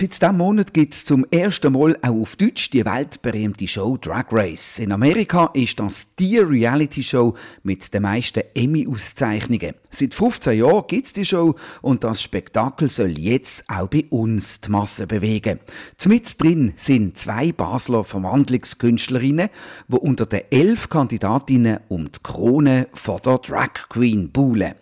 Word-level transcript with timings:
Seit 0.00 0.22
diesem 0.22 0.36
Monat 0.36 0.72
gibt 0.74 0.94
es 0.94 1.04
zum 1.04 1.26
ersten 1.28 1.72
Mal 1.72 1.98
auch 2.02 2.20
auf 2.20 2.36
Deutsch 2.36 2.70
die 2.70 2.84
weltberühmte 2.84 3.66
Show 3.66 3.96
Drag 3.96 4.26
Race. 4.30 4.78
In 4.78 4.92
Amerika 4.92 5.50
ist 5.54 5.80
das 5.80 6.06
die 6.20 6.38
Reality-Show 6.38 7.34
mit 7.64 7.92
den 7.92 8.02
meisten 8.02 8.44
Emmy-Auszeichnungen. 8.54 9.74
Seit 9.90 10.14
15 10.14 10.56
Jahren 10.56 10.84
gibt 10.86 11.06
es 11.06 11.14
die 11.14 11.24
Show 11.24 11.56
und 11.82 12.04
das 12.04 12.22
Spektakel 12.22 12.88
soll 12.88 13.18
jetzt 13.18 13.64
auch 13.68 13.88
bei 13.88 14.04
uns 14.10 14.60
die 14.60 14.70
Masse 14.70 15.08
bewegen. 15.08 15.58
Zumindest 15.96 16.40
drin 16.40 16.74
sind 16.76 17.18
zwei 17.18 17.50
Basler 17.50 18.04
Verwandlungskünstlerinnen, 18.04 19.48
die 19.88 19.96
unter 19.96 20.26
den 20.26 20.42
elf 20.50 20.88
Kandidatinnen 20.90 21.80
um 21.88 22.04
die 22.04 22.20
Krone 22.22 22.86
vor 22.92 23.18
der 23.18 23.38
Drag 23.38 23.88
Queen 23.88 24.30
buhlen. 24.30 24.74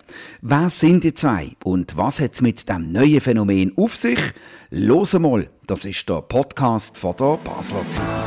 Wer 0.43 0.69
sind 0.69 1.05
die 1.05 1.14
zwei 1.14 1.53
und 1.64 1.96
was 1.96 2.21
hat 2.21 2.35
es 2.35 2.43
mit 2.43 2.69
dem 2.69 2.93
neuen 2.93 3.23
Phänomen 3.23 3.73
auf 3.79 3.96
sich? 3.96 4.21
Los 4.79 5.14
mal, 5.14 5.48
das 5.66 5.86
ist 5.86 6.06
der 6.06 6.20
Podcast 6.20 6.98
von 6.98 7.17
der 7.17 7.39
Basler 7.43 7.80
Zeitung. 7.89 8.25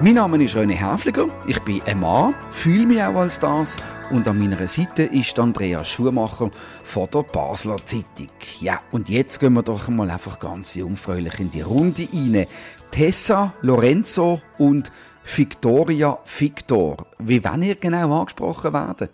Mein 0.00 0.14
Name 0.14 0.42
ist 0.42 0.56
René 0.56 0.72
Häfliger, 0.72 1.28
ich 1.46 1.60
bin 1.60 1.80
ein 1.82 2.00
Mann, 2.00 2.34
fühle 2.50 2.84
mich 2.86 3.00
auch 3.00 3.14
als 3.14 3.38
das 3.38 3.76
und 4.10 4.26
an 4.26 4.40
meiner 4.40 4.66
Seite 4.66 5.04
ist 5.04 5.38
Andrea 5.38 5.84
Schumacher 5.84 6.50
von 6.82 7.08
der 7.14 7.22
Basler 7.22 7.76
Zeitung. 7.84 8.28
Ja, 8.60 8.80
und 8.90 9.08
jetzt 9.08 9.38
gehen 9.38 9.52
wir 9.52 9.62
doch 9.62 9.88
mal 9.88 10.10
einfach 10.10 10.40
ganz 10.40 10.74
jungfräulich 10.74 11.38
in 11.38 11.52
die 11.52 11.60
Runde 11.60 12.08
rein. 12.12 12.46
Tessa, 12.90 13.54
Lorenzo 13.62 14.40
und 14.58 14.90
Victoria 15.24 16.18
Victor. 16.36 17.06
Wie 17.20 17.44
wollen 17.44 17.62
ihr 17.62 17.76
genau 17.76 18.18
angesprochen 18.18 18.72
werden? 18.72 19.10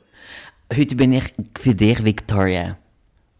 Heute 0.75 0.97
bin 0.97 1.13
ich 1.13 1.35
für 1.59 1.75
dich 1.75 2.03
Victoria. 2.03 2.79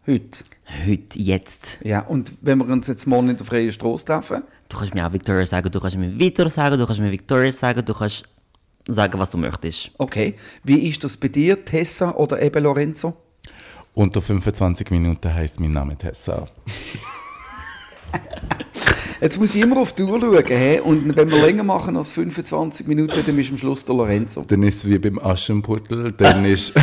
Heute? 0.07 0.45
Heute, 0.85 1.17
jetzt. 1.17 1.79
Ja, 1.83 2.01
und 2.01 2.33
wenn 2.41 2.59
wir 2.59 2.67
uns 2.67 2.85
jetzt 2.85 3.07
morgen 3.07 3.29
in 3.29 3.37
der 3.37 3.45
freien 3.45 3.71
Straße 3.71 4.05
treffen? 4.05 4.43
Du 4.69 4.77
kannst 4.77 4.93
mir 4.93 5.07
auch 5.07 5.11
Victoria 5.11 5.47
sagen, 5.47 5.71
du 5.71 5.79
kannst 5.79 5.97
mir 5.97 6.19
Victor 6.19 6.47
sagen, 6.51 6.77
du 6.77 6.85
kannst 6.85 7.01
mir 7.01 7.11
Victoria 7.11 7.51
sagen, 7.51 7.83
du 7.83 7.91
kannst 7.91 8.23
sagen, 8.87 9.19
was 9.19 9.31
du 9.31 9.37
möchtest. 9.37 9.89
Okay. 9.97 10.35
Wie 10.63 10.87
ist 10.87 11.03
das 11.03 11.17
bei 11.17 11.27
dir, 11.27 11.65
Tessa 11.65 12.11
oder 12.11 12.39
eben 12.39 12.63
Lorenzo? 12.63 13.15
Unter 13.95 14.21
25 14.21 14.91
Minuten 14.91 15.33
heißt 15.33 15.59
mein 15.59 15.71
Name 15.71 15.97
Tessa. 15.97 16.47
Jetzt 19.21 19.39
muss 19.39 19.55
ich 19.55 19.63
immer 19.63 19.77
auf 19.77 19.93
die 19.93 20.03
Uhr 20.03 20.19
schauen. 20.19 20.45
He? 20.45 20.81
Und 20.81 21.15
wenn 21.15 21.31
wir 21.31 21.41
länger 21.41 21.63
machen 21.63 21.97
als 21.97 22.11
25 22.11 22.85
Minuten, 22.85 23.23
dann 23.25 23.39
ist 23.39 23.49
am 23.49 23.57
Schluss 23.57 23.83
der 23.83 23.95
Lorenzo. 23.95 24.43
Dann 24.45 24.61
ist 24.61 24.83
es 24.83 24.87
wie 24.87 24.99
beim 24.99 25.17
Aschenputtel, 25.17 26.11
dann 26.11 26.45
ist... 26.53 26.73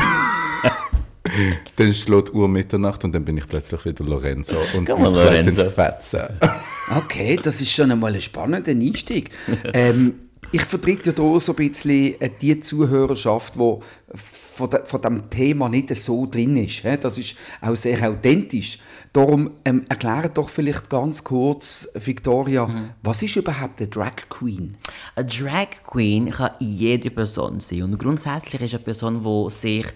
dann 1.77 1.95
schlägt 1.95 2.33
Uhr 2.33 2.49
Mitternacht 2.49 3.05
und 3.05 3.15
dann 3.15 3.25
bin 3.25 3.37
ich 3.37 3.49
plötzlich 3.49 3.85
wieder 3.85 4.05
Lorenzo. 4.05 4.57
Und 4.75 4.89
Komm 4.89 5.03
mal, 5.03 5.13
Lorenzo. 5.13 5.65
Fetzen. 5.65 6.23
Okay, 6.95 7.39
das 7.43 7.61
ist 7.61 7.71
schon 7.71 7.91
einmal 7.91 8.13
ein 8.13 8.21
spannender 8.21 8.73
Einstieg. 8.73 9.31
Ähm, 9.73 10.15
ich 10.51 10.65
vertrete 10.65 11.11
ja 11.11 11.17
hier 11.17 11.41
so 11.41 11.53
ein 11.53 11.57
bisschen 11.57 12.21
äh, 12.21 12.29
die 12.41 12.61
Zuhörerschaft, 12.61 13.55
die 13.55 13.79
von, 14.15 14.69
de, 14.69 14.85
von 14.85 15.01
dem 15.01 15.31
Thema 15.31 15.69
nicht 15.69 15.95
so 15.97 16.27
drin 16.27 16.57
ist. 16.57 16.85
Das 16.85 17.17
ist 17.17 17.37
auch 17.61 17.75
sehr 17.75 18.07
authentisch. 18.09 18.79
Darum 19.13 19.53
ähm, 19.65 19.85
erkläre 19.89 20.29
doch 20.29 20.49
vielleicht 20.49 20.91
ganz 20.91 21.25
kurz, 21.25 21.89
Victoria, 21.95 22.69
was 23.03 23.23
ist 23.23 23.37
überhaupt 23.37 23.81
eine 23.81 23.89
Drag 23.89 24.17
Queen? 24.29 24.77
Eine 25.17 25.27
Drag 25.27 25.69
Queen 25.87 26.31
kann 26.31 26.55
jede 26.61 27.11
Person 27.11 27.61
sein. 27.61 27.85
Und 27.85 27.99
grundsätzlich 27.99 28.61
ist 28.61 28.75
eine 28.75 28.85
Person, 28.85 29.23
die 29.23 29.51
sich 29.51 29.87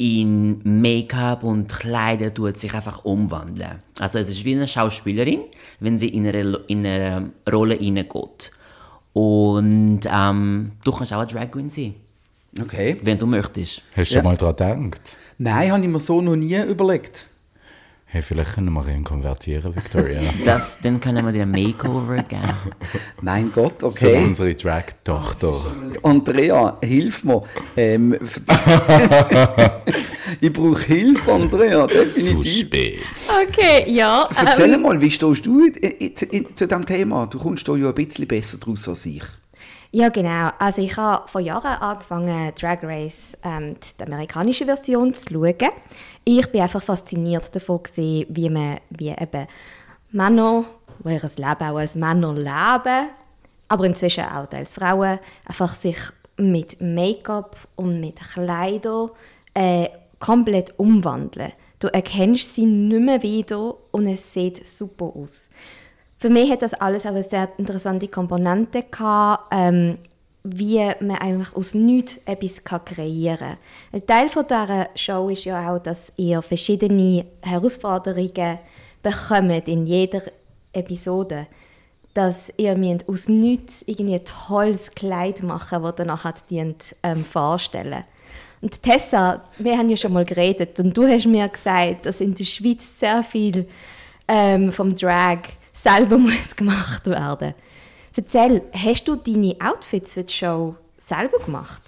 in 0.00 0.62
Make-up 0.64 1.44
und 1.44 1.68
Kleider 1.68 2.32
tut, 2.32 2.58
sich 2.58 2.72
einfach 2.72 3.04
umwandeln. 3.04 3.82
Also 3.98 4.18
es 4.18 4.30
ist 4.30 4.46
wie 4.46 4.54
eine 4.54 4.66
Schauspielerin, 4.66 5.40
wenn 5.78 5.98
sie 5.98 6.08
in 6.08 6.26
eine, 6.26 6.40
in 6.68 6.86
eine 6.86 7.30
Rolle 7.52 7.74
hineingeht. 7.74 8.50
Und 9.12 10.00
ähm, 10.10 10.72
du 10.84 10.90
kannst 10.92 11.12
auch 11.12 11.18
eine 11.18 11.26
Drag 11.26 11.50
Queen 11.50 11.68
sein, 11.68 11.94
Okay. 12.62 12.96
wenn 13.02 13.18
du 13.18 13.26
möchtest. 13.26 13.82
Hast 13.94 14.10
du 14.10 14.14
Ja. 14.14 14.22
schon 14.22 14.24
mal 14.24 14.36
daran 14.38 14.90
gedacht? 14.90 15.16
Nein, 15.36 15.70
habe 15.70 15.82
ich 15.82 15.88
mir 15.88 16.00
so 16.00 16.22
noch 16.22 16.34
nie 16.36 16.56
überlegt. 16.62 17.26
Hey, 18.12 18.22
vielleicht 18.22 18.54
können 18.54 18.72
wir 18.72 18.88
ihn 18.88 19.04
konvertieren, 19.04 19.74
Victoria. 19.76 20.20
Das, 20.44 20.78
dann 20.82 20.98
können 21.00 21.24
wir 21.24 21.32
dir 21.32 21.42
ein 21.42 21.50
Makeover 21.52 22.16
geben. 22.16 22.42
Mein 23.22 23.52
Gott, 23.52 23.78
Für 23.80 23.86
okay. 23.86 24.24
unsere 24.24 24.52
Drag-Tochter. 24.54 25.54
Andrea, 26.02 26.76
hilf 26.82 27.22
mir. 27.22 27.42
Ähm, 27.76 28.14
ich 30.40 30.52
brauche 30.52 30.82
Hilfe, 30.82 31.32
Andrea, 31.32 31.86
Zu 31.86 31.94
definitiv. 31.94 32.52
spät. 32.58 32.98
Okay, 33.48 33.92
ja. 33.92 34.28
Erzähl 34.44 34.74
Ähm, 34.74 34.82
mal, 34.82 35.00
wie 35.00 35.10
stehst 35.10 35.46
du 35.46 35.66
in, 35.66 35.74
in, 35.74 36.16
zu- 36.16 36.24
in, 36.26 36.46
zu 36.56 36.66
diesem 36.66 36.86
Thema? 36.86 37.26
Du 37.26 37.38
kommst 37.38 37.68
da 37.68 37.76
ja 37.76 37.88
ein 37.88 37.94
bisschen 37.94 38.26
besser 38.26 38.58
draus 38.58 38.88
als 38.88 39.06
ich. 39.06 39.22
Ja, 39.92 40.08
genau. 40.08 40.50
Also 40.58 40.82
ich 40.82 40.96
habe 40.96 41.28
vor 41.28 41.40
Jahren 41.40 41.80
angefangen, 41.80 42.52
Drag 42.54 42.78
Race, 42.82 43.36
ähm, 43.42 43.74
die 43.80 44.04
amerikanische 44.04 44.64
Version 44.64 45.12
zu 45.12 45.32
schauen. 45.32 45.72
Ich 46.24 46.46
bin 46.52 46.60
einfach 46.60 46.82
fasziniert 46.82 47.54
davon, 47.54 47.82
gewesen, 47.82 48.26
wie 48.28 48.50
man, 48.50 48.78
wie 48.90 49.08
eben 49.08 49.48
Männer, 50.12 50.64
die 51.04 51.08
ihr 51.08 51.20
Leben 51.20 51.42
auch 51.42 51.76
als 51.76 51.96
Männer 51.96 52.34
leben, 52.34 53.10
aber 53.68 53.84
inzwischen 53.84 54.24
auch 54.24 54.50
als 54.52 54.74
Frauen, 54.74 55.18
einfach 55.44 55.74
sich 55.74 55.98
mit 56.36 56.80
Make-up 56.80 57.56
und 57.74 58.00
mit 58.00 58.20
Kleidern 58.20 59.10
äh, 59.54 59.88
komplett 60.20 60.72
umwandeln. 60.78 61.52
Du 61.80 61.88
erkennst 61.88 62.54
sie 62.54 62.66
nicht 62.66 63.00
mehr 63.00 63.22
wieder 63.22 63.74
und 63.90 64.06
es 64.06 64.32
sieht 64.32 64.64
super 64.64 65.06
aus. 65.16 65.50
Für 66.20 66.28
mich 66.28 66.50
hat 66.50 66.60
das 66.60 66.74
alles 66.74 67.06
auch 67.06 67.14
eine 67.14 67.24
sehr 67.24 67.48
interessante 67.56 68.06
Komponente 68.06 68.82
gehabt, 68.82 69.44
ähm, 69.52 69.96
wie 70.42 70.84
man 71.00 71.16
einfach 71.16 71.56
aus 71.56 71.72
nichts 71.72 72.20
etwas 72.26 72.62
kann 72.62 72.84
kreieren 72.84 73.38
kann. 73.38 73.56
Ein 73.92 74.06
Teil 74.06 74.28
von 74.28 74.46
dieser 74.46 74.90
Show 74.96 75.30
ist 75.30 75.46
ja 75.46 75.72
auch, 75.72 75.78
dass 75.78 76.12
ihr 76.18 76.42
verschiedene 76.42 77.24
Herausforderungen 77.40 78.58
bekommt 79.02 79.66
in 79.66 79.86
jeder 79.86 80.20
Episode. 80.74 81.46
Dass 82.12 82.52
ihr 82.58 82.76
müsst 82.76 83.08
aus 83.08 83.28
nichts 83.30 83.82
irgendwie 83.86 84.16
ein 84.16 84.24
tolles 84.26 84.90
Kleid 84.90 85.42
machen 85.42 85.82
das 85.82 86.00
ihr 86.00 86.04
nachher 86.04 86.34
dient, 86.50 86.96
ähm, 87.02 87.24
vorstellen 87.24 88.04
Und 88.60 88.82
Tessa, 88.82 89.42
wir 89.56 89.78
haben 89.78 89.88
ja 89.88 89.96
schon 89.96 90.12
mal 90.12 90.26
geredet 90.26 90.78
und 90.80 90.94
du 90.94 91.06
hast 91.06 91.24
mir 91.24 91.48
gesagt, 91.48 92.04
dass 92.04 92.20
in 92.20 92.34
der 92.34 92.44
Schweiz 92.44 92.98
sehr 92.98 93.22
viel 93.22 93.66
ähm, 94.28 94.70
vom 94.70 94.94
Drag 94.94 95.38
selber 95.82 96.18
muss 96.18 96.54
gemacht 96.56 97.06
werden. 97.06 97.54
Erzähl, 98.16 98.62
hast 98.72 99.08
du 99.08 99.16
deine 99.16 99.56
Outfits 99.60 100.14
für 100.14 100.24
die 100.24 100.32
Show 100.32 100.76
selber 100.96 101.38
gemacht? 101.38 101.82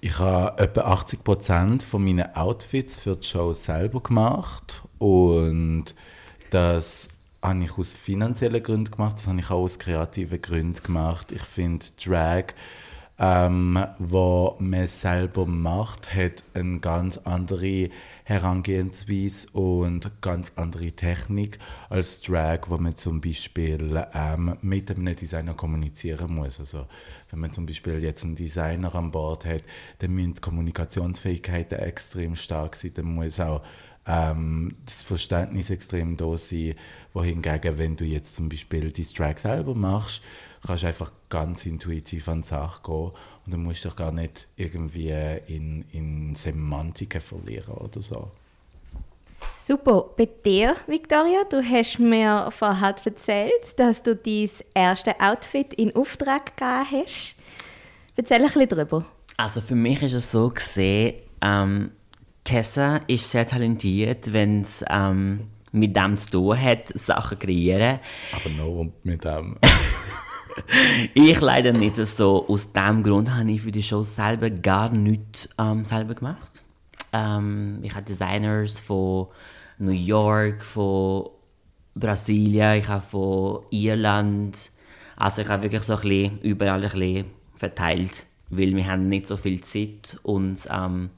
Ich 0.00 0.18
habe 0.18 0.62
etwa 0.62 0.92
80% 0.92 1.82
von 1.82 2.04
meinen 2.04 2.34
Outfits 2.34 2.96
für 2.96 3.16
die 3.16 3.26
Show 3.26 3.52
selber 3.52 4.02
gemacht 4.02 4.82
und 4.98 5.94
das 6.50 7.08
habe 7.40 7.64
ich 7.64 7.78
aus 7.78 7.94
finanziellen 7.94 8.62
Gründen 8.62 8.90
gemacht, 8.90 9.16
das 9.16 9.26
habe 9.26 9.40
ich 9.40 9.50
auch 9.50 9.62
aus 9.62 9.78
kreativen 9.78 10.40
Gründen 10.40 10.82
gemacht. 10.82 11.30
Ich 11.32 11.42
finde 11.42 11.86
Drag, 12.02 12.54
ähm, 13.18 13.78
wo 13.98 14.56
man 14.58 14.88
selber 14.88 15.46
macht, 15.46 16.14
hat 16.14 16.42
eine 16.52 16.80
ganz 16.80 17.18
andere 17.18 17.90
Herangehensweise 18.24 19.48
und 19.52 20.10
ganz 20.20 20.52
andere 20.56 20.90
Technik 20.92 21.58
als 21.90 22.22
Drag, 22.22 22.62
wo 22.68 22.78
man 22.78 22.96
zum 22.96 23.20
Beispiel 23.20 24.04
ähm, 24.12 24.56
mit 24.62 24.90
einem 24.90 25.14
Designer 25.14 25.54
kommunizieren 25.54 26.34
muss. 26.34 26.58
Also 26.58 26.86
wenn 27.30 27.38
man 27.38 27.52
zum 27.52 27.66
Beispiel 27.66 28.02
jetzt 28.02 28.24
einen 28.24 28.34
Designer 28.34 28.94
an 28.94 29.12
Bord 29.12 29.44
hat, 29.44 29.62
dann 29.98 30.12
müssen 30.12 30.34
die 30.34 30.40
Kommunikationsfähigkeiten 30.40 31.78
extrem 31.78 32.34
stark 32.34 32.74
sein, 32.74 32.92
dann 32.94 33.06
muss 33.06 33.38
auch 33.38 33.62
ähm, 34.06 34.76
das 34.84 35.02
Verständnis 35.02 35.70
extrem 35.70 36.16
da 36.16 36.36
sein, 36.36 36.74
wohingegen, 37.12 37.78
wenn 37.78 37.96
du 37.96 38.04
jetzt 38.04 38.34
zum 38.34 38.48
Beispiel 38.48 38.92
die 38.92 39.04
Drag 39.04 39.38
selber 39.38 39.74
machst, 39.74 40.22
kannst 40.66 40.84
einfach 40.84 41.12
ganz 41.28 41.66
intuitiv 41.66 42.28
an 42.28 42.42
die 42.42 42.48
Sache 42.48 42.82
gehen 42.82 43.10
und 43.44 43.52
dann 43.52 43.62
musst 43.62 43.84
du 43.84 43.88
dich 43.88 43.96
gar 43.96 44.12
nicht 44.12 44.48
irgendwie 44.56 45.10
in, 45.46 45.84
in 45.92 46.34
Semantiken 46.34 47.20
verlieren 47.20 47.74
oder 47.74 48.00
so. 48.00 48.30
Super. 49.66 50.10
Bei 50.16 50.26
dir, 50.26 50.74
Victoria, 50.86 51.44
du 51.48 51.62
hast 51.62 51.98
mir 51.98 52.50
vorher 52.50 52.94
erzählt, 53.02 53.78
dass 53.78 54.02
du 54.02 54.14
dein 54.14 54.50
erste 54.74 55.18
Outfit 55.20 55.72
in 55.74 55.94
Auftrag 55.96 56.56
gegeben 56.56 57.04
hast. 57.06 57.36
Erzähl 58.16 58.38
ein 58.38 58.44
bisschen 58.44 58.68
darüber. 58.68 59.06
Also 59.36 59.60
für 59.60 59.74
mich 59.74 60.02
ist 60.02 60.12
es 60.12 60.30
so 60.30 60.50
gesehen, 60.50 61.14
ähm, 61.42 61.92
Tessa 62.44 63.00
ist 63.06 63.30
sehr 63.30 63.46
talentiert, 63.46 64.32
wenn 64.32 64.62
es 64.62 64.84
ähm, 64.88 65.48
mit 65.72 65.96
dem 65.96 66.16
zu 66.16 66.30
tun 66.30 66.60
hat, 66.60 66.88
Sachen 66.94 67.38
kreieren. 67.38 68.00
Aber 68.32 68.50
nur 68.50 68.92
mit 69.02 69.24
dem. 69.24 69.56
Ich 71.14 71.40
leider 71.40 71.72
nicht 71.72 71.96
so. 71.96 72.46
Aus 72.48 72.72
diesem 72.72 73.02
Grund 73.02 73.34
habe 73.34 73.50
ich 73.50 73.62
für 73.62 73.72
die 73.72 73.82
Show 73.82 74.02
selber 74.02 74.50
gar 74.50 74.90
nichts 74.90 75.48
ähm, 75.58 75.84
selber 75.84 76.14
gemacht. 76.14 76.62
Ähm, 77.12 77.78
ich 77.82 77.94
habe 77.94 78.04
Designers 78.04 78.80
von 78.80 79.28
New 79.78 79.92
York, 79.92 80.64
von 80.64 81.30
Brasilien, 81.94 82.78
ich 82.78 82.88
habe 82.88 83.04
von 83.04 83.62
Irland. 83.70 84.70
Also 85.16 85.42
ich 85.42 85.48
habe 85.48 85.62
wirklich 85.62 85.82
so 85.82 85.94
ein 85.94 86.00
bisschen 86.00 86.40
überall 86.40 86.84
ein 86.84 86.90
bisschen 86.90 87.26
verteilt, 87.54 88.26
weil 88.50 88.74
wir 88.74 88.86
haben 88.86 89.08
nicht 89.08 89.26
so 89.26 89.36
viel 89.36 89.60
Zeit 89.60 90.18
und 90.22 90.58
ähm, 90.70 91.10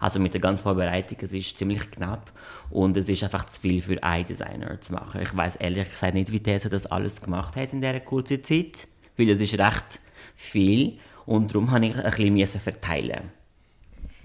also 0.00 0.18
mit 0.18 0.32
der 0.32 0.40
ganzen 0.40 0.62
Vorbereitung, 0.62 1.18
es 1.20 1.32
ist 1.32 1.58
ziemlich 1.58 1.90
knapp 1.90 2.32
und 2.70 2.96
es 2.96 3.08
ist 3.08 3.22
einfach 3.22 3.46
zu 3.46 3.60
viel 3.60 3.80
für 3.82 4.02
einen 4.02 4.26
Designer 4.26 4.80
zu 4.80 4.92
machen. 4.92 5.20
Ich 5.22 5.36
weiß 5.36 5.56
ehrlich 5.56 5.90
gesagt 5.90 6.14
nicht, 6.14 6.32
wie 6.32 6.40
Tessa 6.40 6.68
das 6.68 6.86
alles 6.86 7.20
gemacht 7.20 7.56
hat 7.56 7.72
in 7.72 7.80
dieser 7.80 8.00
kurzen 8.00 8.42
Zeit, 8.44 8.86
weil 9.16 9.30
es 9.30 9.40
ist 9.40 9.58
recht 9.58 10.00
viel 10.34 10.98
und 11.26 11.54
darum 11.54 11.70
habe 11.70 11.86
ich 11.86 11.96
ein 11.96 12.34
bisschen 12.34 12.60
verteilen. 12.60 13.30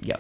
Ja. 0.04 0.20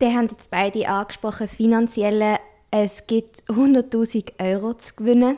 Die 0.00 0.06
haben 0.06 0.28
jetzt 0.28 0.50
beide 0.50 0.88
angesprochen, 0.88 1.46
das 1.46 1.56
Finanzielle. 1.56 2.38
Es 2.70 3.06
gibt 3.06 3.42
100'000 3.44 4.32
Euro 4.40 4.74
zu 4.74 4.94
gewinnen. 4.94 5.36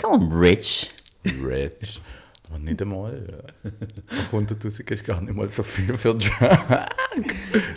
Come 0.00 0.14
on, 0.14 0.32
Rich. 0.32 0.90
Rich. 1.24 2.00
Aber 2.48 2.58
nicht 2.58 2.80
einmal. 2.80 3.44
Ja. 3.64 3.70
100'000 4.38 4.92
ist 4.92 5.04
gar 5.04 5.20
nicht 5.20 5.34
mal 5.34 5.48
so 5.48 5.62
viel 5.62 5.96
für 5.96 6.14
Drag. 6.14 6.88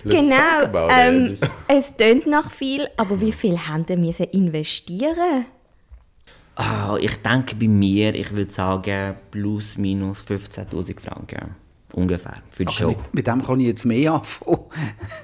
genau. 0.03 0.89
Ähm, 0.89 1.33
es 1.67 1.95
tönt 1.95 2.27
nach 2.27 2.51
viel, 2.51 2.87
aber 2.97 3.19
wie 3.21 3.31
viel 3.31 3.57
haben 3.57 4.01
müssen 4.01 4.25
investieren? 4.25 5.45
Oh, 6.57 6.97
ich 6.99 7.15
denke 7.17 7.55
bei 7.55 7.67
mir, 7.67 8.15
ich 8.15 8.35
würde 8.35 8.51
sagen, 8.51 9.15
plus 9.31 9.77
minus 9.77 10.23
15'000 10.23 10.99
Franken. 10.99 11.55
Ungefähr, 11.93 12.33
für 12.49 12.65
die 12.65 12.73
Show. 12.73 12.89
Mit, 12.89 13.13
mit, 13.13 13.27
dem 13.27 13.41
kann 13.43 13.59
ich 13.61 13.67
jetzt 13.67 13.85
mehr 13.85 14.13
anfangen. 14.13 14.59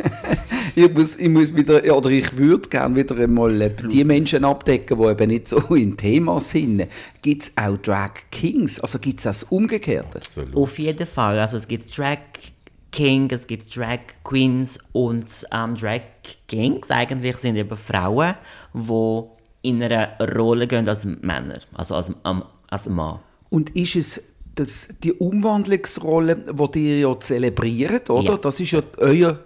ich, 0.76 0.94
muss, 0.94 1.18
ich 1.18 1.28
muss 1.28 1.54
wieder, 1.54 1.96
oder 1.96 2.10
ich 2.10 2.38
würde 2.38 2.70
gerne 2.70 2.96
wieder 2.96 3.18
einmal 3.18 3.62
äh, 3.62 3.70
die 3.92 4.04
Menschen 4.06 4.46
abdecken, 4.46 4.98
die 4.98 5.08
eben 5.08 5.28
nicht 5.30 5.50
so 5.50 5.58
im 5.76 5.98
Thema 5.98 6.40
sind. 6.40 6.88
Gibt 7.22 7.44
es 7.44 7.52
auch 7.58 7.78
Drag 7.78 8.12
Kings? 8.32 8.80
Also 8.80 8.98
gibt 9.00 9.20
es 9.20 9.24
das 9.24 9.44
Umgekehrte? 9.44 10.18
Absolut. 10.18 10.56
Auf 10.56 10.80
jeden 10.80 11.06
Fall. 11.06 11.38
Also 11.40 11.58
es 11.58 11.68
gibt 11.68 11.98
Drag 11.98 12.20
King, 12.92 13.30
es 13.32 13.46
gibt 13.46 13.76
Drag 13.76 14.00
Queens 14.24 14.80
und 14.94 15.26
ähm, 15.52 15.76
Drag 15.76 16.02
Kings 16.48 16.90
eigentlich 16.90 17.38
sind 17.38 17.58
eben 17.58 17.76
Frauen, 17.76 18.36
die 18.74 19.24
in 19.64 19.82
einer 19.84 20.18
Rolle 20.36 20.68
gehen 20.68 20.88
als 20.88 21.04
Männer, 21.04 21.60
also 21.74 21.96
als, 21.96 22.12
ähm, 22.24 22.44
als 22.70 22.88
Mann. 22.88 23.20
Und 23.50 23.76
ist 23.76 23.96
es 23.96 24.24
das, 24.56 24.90
die 25.04 25.14
Umwandlungsrolle, 25.14 26.36
die 26.74 26.90
ihr 26.90 27.00
ja 27.00 27.20
zelebriert, 27.20 28.10
oder? 28.10 28.34
Ja. 28.34 28.38
Das 28.38 28.60
ist 28.60 28.72
ja 28.72 28.82
euer 28.98 29.40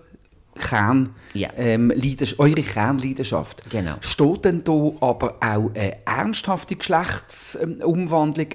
Kern, 0.58 1.16
ja. 1.34 1.50
ähm, 1.56 1.94
eure 2.38 2.62
Kernleidenschaft. 2.62 3.70
Genau. 3.70 3.96
Steht 4.02 4.46
denn 4.46 4.64
da 4.64 4.92
aber 5.02 5.36
auch 5.40 5.72
eine 5.74 6.06
ernsthafte 6.06 6.76
Geschlechtsumwandlung 6.76 8.48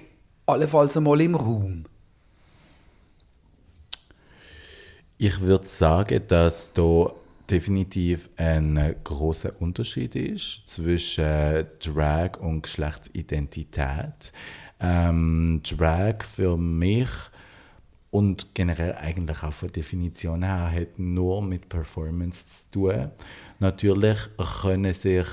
allenfalls 0.46 0.96
einmal 0.96 1.20
im 1.20 1.34
Raum? 1.34 1.84
Ich 5.18 5.40
würde 5.40 5.66
sagen, 5.68 6.20
dass 6.26 6.72
da 6.72 7.12
definitiv 7.48 8.28
ein 8.36 8.96
großer 9.04 9.52
Unterschied 9.60 10.16
ist 10.16 10.62
zwischen 10.66 11.66
Drag 11.78 12.40
und 12.40 12.62
Geschlechtsidentität 12.62 14.32
ähm, 14.82 15.60
Drag 15.62 16.24
für 16.24 16.56
mich 16.56 17.08
und 18.10 18.54
generell 18.54 18.94
eigentlich 18.94 19.42
auch 19.42 19.52
von 19.54 19.72
Definition 19.72 20.42
her 20.42 20.70
hat 20.70 20.98
nur 20.98 21.40
mit 21.40 21.68
Performance 21.68 22.44
zu 22.70 22.70
tun. 22.70 23.10
Natürlich 23.58 24.18
können 24.60 24.92
sich 24.92 25.26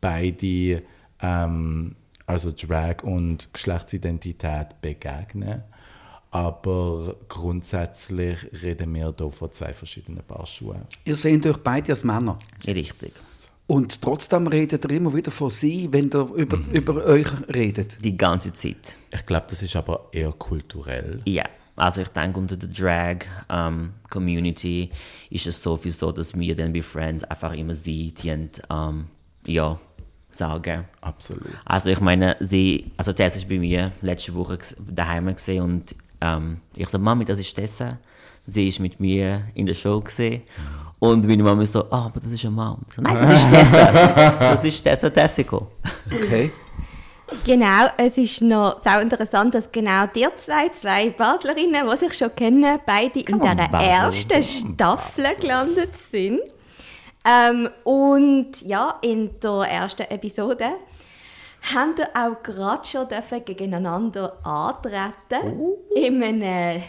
beide, 0.00 0.82
ähm, 1.20 1.94
also 2.26 2.50
Drag 2.50 3.04
und 3.04 3.52
Geschlechtsidentität, 3.52 4.80
begegnen. 4.80 5.62
Aber 6.30 7.14
grundsätzlich 7.28 8.38
reden 8.64 8.92
wir 8.92 9.14
hier 9.16 9.30
von 9.30 9.52
zwei 9.52 9.72
verschiedenen 9.72 10.24
Paar 10.24 10.44
Schuhe. 10.46 10.80
Ihr 11.04 11.14
seht 11.14 11.46
euch 11.46 11.58
beide 11.58 11.92
als 11.92 12.02
Männer. 12.02 12.36
Richtig. 12.66 13.12
Und 13.66 14.02
trotzdem 14.02 14.46
redet 14.46 14.84
ihr 14.84 14.90
immer 14.90 15.14
wieder 15.14 15.30
von 15.30 15.48
sie, 15.48 15.88
wenn 15.90 16.10
ihr 16.12 16.28
über, 16.34 16.58
mhm. 16.58 16.70
über 16.70 17.06
euch 17.06 17.28
redet. 17.52 18.04
Die 18.04 18.16
ganze 18.16 18.52
Zeit. 18.52 18.98
Ich 19.10 19.24
glaube, 19.24 19.46
das 19.48 19.62
ist 19.62 19.74
aber 19.74 20.08
eher 20.12 20.32
kulturell. 20.32 21.22
Ja. 21.24 21.44
Also 21.76 22.02
ich 22.02 22.08
denke, 22.08 22.38
unter 22.38 22.56
der 22.56 22.68
Drag-Community 22.68 24.90
um, 24.92 24.98
ist 25.30 25.46
es 25.46 25.60
sowieso, 25.60 26.12
dass 26.12 26.38
wir 26.38 26.54
dann 26.54 26.72
bei 26.72 26.82
Friends 26.82 27.24
einfach 27.24 27.52
immer 27.54 27.74
sie, 27.74 28.12
die 28.12 28.48
um, 28.68 29.06
ja, 29.46 29.80
sagen. 30.30 30.84
Absolut. 31.00 31.48
Also 31.64 31.90
ich 31.90 32.00
meine, 32.00 32.36
sie, 32.40 32.92
also 32.96 33.12
Tess 33.12 33.36
ist 33.36 33.48
bei 33.48 33.58
mir 33.58 33.92
letzte 34.02 34.34
Woche 34.34 34.58
daheim 34.78 35.34
gesehen 35.34 35.62
und 35.62 35.96
um, 36.22 36.58
ich 36.76 36.88
so, 36.88 36.98
Mami, 36.98 37.24
das 37.24 37.40
ist 37.40 37.54
Tessa. 37.54 37.98
Sie 38.44 38.68
ist 38.68 38.78
mit 38.78 39.00
mir 39.00 39.48
in 39.54 39.66
der 39.66 39.74
Show 39.74 40.00
gesehen. 40.00 40.42
Mhm. 40.42 40.83
Und 40.98 41.26
meine 41.26 41.42
Mama 41.42 41.64
so, 41.66 41.80
ah, 41.80 41.86
oh, 41.90 41.96
aber 42.06 42.20
das 42.20 42.32
ist 42.32 42.44
ein 42.44 42.54
Mann. 42.54 42.78
So, 42.94 43.02
Nein, 43.02 43.16
das 43.20 43.40
ist 43.40 43.50
Tessa. 43.52 43.92
das 44.38 44.64
ist 44.64 44.82
Tessa 44.82 45.10
Tessico. 45.10 45.68
Okay. 46.06 46.52
Genau, 47.44 47.86
es 47.96 48.16
ist 48.18 48.42
noch 48.42 48.82
sehr 48.82 49.00
interessant, 49.00 49.54
dass 49.54 49.70
genau 49.72 50.06
die 50.06 50.26
zwei, 50.36 50.68
zwei 50.68 51.10
Baslerinnen, 51.10 51.88
die 51.90 51.96
sich 51.96 52.14
schon 52.14 52.34
kennen, 52.34 52.78
beide 52.86 53.20
in 53.20 53.40
dieser 53.40 53.70
ersten 53.72 54.42
Staffel 54.42 55.26
gelandet 55.40 55.96
sind. 56.10 56.40
Ähm, 57.26 57.70
und 57.84 58.60
ja, 58.62 58.98
in 59.00 59.40
der 59.40 59.62
ersten 59.70 60.02
Episode 60.02 60.74
haben 61.74 61.96
wir 61.96 62.08
auch 62.14 62.42
gerade 62.42 62.86
schon 62.86 63.08
gegeneinander 63.44 64.38
antreten 64.44 65.58
oh. 65.58 65.78
in 65.96 66.22
einem 66.22 66.82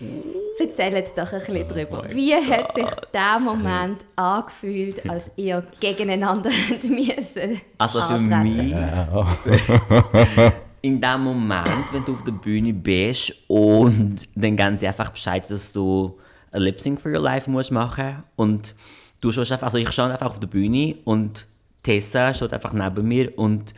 Lip-Sync. 0.00 0.40
Erzählt 0.58 1.12
doch 1.16 1.32
ein 1.32 1.38
bisschen 1.38 1.64
oh 1.64 1.68
darüber. 1.68 2.04
Wie 2.10 2.34
hat 2.34 2.74
sich 2.74 2.86
dieser 3.12 3.40
Moment 3.40 4.04
angefühlt, 4.16 5.08
als 5.08 5.30
ihr 5.36 5.66
gegeneinander 5.80 6.50
müssen? 6.82 7.60
Also 7.78 8.00
für 8.00 8.18
mich, 8.18 8.74
in 10.82 11.00
dem 11.00 11.20
Moment, 11.22 11.92
wenn 11.92 12.04
du 12.04 12.14
auf 12.14 12.24
der 12.24 12.32
Bühne 12.32 12.72
bist 12.72 13.34
und 13.48 14.28
dann 14.34 14.56
geben 14.56 14.78
sie 14.78 14.86
einfach 14.86 15.10
Bescheid, 15.10 15.48
dass 15.50 15.72
du 15.72 16.18
ein 16.52 16.62
Lip 16.62 16.80
Sync 16.80 17.00
for 17.00 17.12
Your 17.12 17.20
Life 17.20 17.50
musst 17.50 17.70
machen 17.70 18.22
und 18.36 18.74
du 19.20 19.30
schaust 19.32 19.52
einfach, 19.52 19.66
also 19.66 19.78
ich 19.78 19.90
stand 19.90 20.12
einfach 20.12 20.26
auf 20.26 20.40
der 20.40 20.48
Bühne 20.48 20.96
und 21.04 21.46
Tessa 21.82 22.34
steht 22.34 22.52
einfach 22.52 22.72
neben 22.72 23.06
mir 23.06 23.38
und 23.38 23.74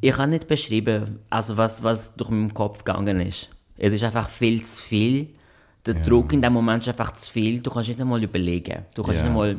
ich 0.00 0.12
kann 0.12 0.30
nicht 0.30 0.48
beschreiben, 0.48 1.20
also 1.30 1.56
was, 1.56 1.82
was 1.82 2.14
durch 2.16 2.30
meinen 2.30 2.52
Kopf 2.52 2.84
gegangen 2.84 3.20
ist. 3.20 3.48
Es 3.82 3.92
ist 3.92 4.04
einfach 4.04 4.28
viel 4.28 4.62
zu 4.64 4.80
viel. 4.80 5.28
Der 5.84 5.96
ja. 5.96 6.04
Druck 6.04 6.32
in 6.32 6.40
dem 6.40 6.52
Moment 6.52 6.84
ist 6.84 6.88
einfach 6.88 7.12
zu 7.14 7.28
viel. 7.28 7.60
Du 7.60 7.68
kannst 7.68 7.88
nicht 7.88 8.00
einmal 8.00 8.22
überlegen. 8.22 8.86
Du 8.94 9.02
kannst 9.02 9.16
ja. 9.16 9.22
nicht 9.24 9.30
einmal. 9.30 9.58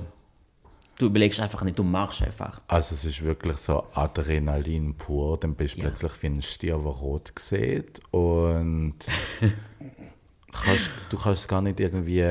Du 0.97 1.07
überlegst 1.07 1.41
einfach 1.41 1.61
nicht, 1.63 1.77
du 1.77 1.83
machst 1.83 2.21
einfach. 2.21 2.61
Also 2.67 2.95
es 2.95 3.03
ist 3.03 3.21
wirklich 3.21 3.57
so 3.57 3.83
Adrenalin 3.93 4.95
pur. 4.95 5.37
Dann 5.37 5.55
bist 5.55 5.75
du 5.75 5.79
ja. 5.79 5.87
plötzlich 5.87 6.13
wie 6.21 6.27
ein 6.27 6.41
Stier, 6.41 6.77
der 6.77 6.91
rot 6.91 7.33
sieht. 7.37 7.99
Und 8.11 8.95
kannst, 10.53 10.89
du 11.09 11.17
kannst 11.17 11.49
gar 11.49 11.61
nicht 11.61 11.81
irgendwie 11.81 12.23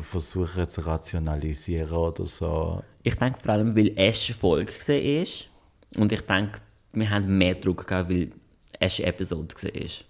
versuchen 0.00 0.68
zu 0.68 0.80
rationalisieren 0.80 1.92
oder 1.92 2.26
so. 2.26 2.82
Ich 3.04 3.14
denke 3.14 3.38
vor 3.40 3.52
allem, 3.52 3.76
weil 3.76 3.92
Ash 3.96 4.34
Folge 4.34 4.72
gesehen 4.72 5.22
ist. 5.22 5.48
Und 5.96 6.10
ich 6.10 6.22
denke, 6.22 6.58
wir 6.94 7.08
haben 7.08 7.38
mehr 7.38 7.54
Druck 7.54 7.86
gehabt, 7.86 8.10
weil 8.10 8.32
Ash 8.80 8.98
Episode 8.98 9.68
ist. 9.68 10.04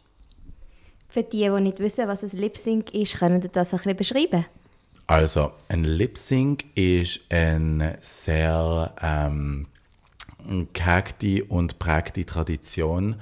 Für 1.08 1.22
die, 1.22 1.48
die 1.48 1.60
nicht 1.60 1.78
wissen, 1.78 2.06
was 2.06 2.22
ein 2.22 2.30
Lip 2.38 2.56
Sync 2.58 2.92
ist, 2.94 3.18
können 3.18 3.40
Sie 3.40 3.48
das 3.48 3.72
ein 3.72 3.78
bisschen 3.78 3.96
beschreiben? 3.96 4.46
Also, 5.06 5.52
ein 5.68 5.84
Lip 5.84 6.18
Sync 6.18 6.64
ist 6.74 7.20
eine 7.30 7.98
sehr 8.02 8.94
ähm, 9.00 9.66
gehegte 10.74 11.44
und 11.44 11.78
prägte 11.78 12.26
Tradition 12.26 13.16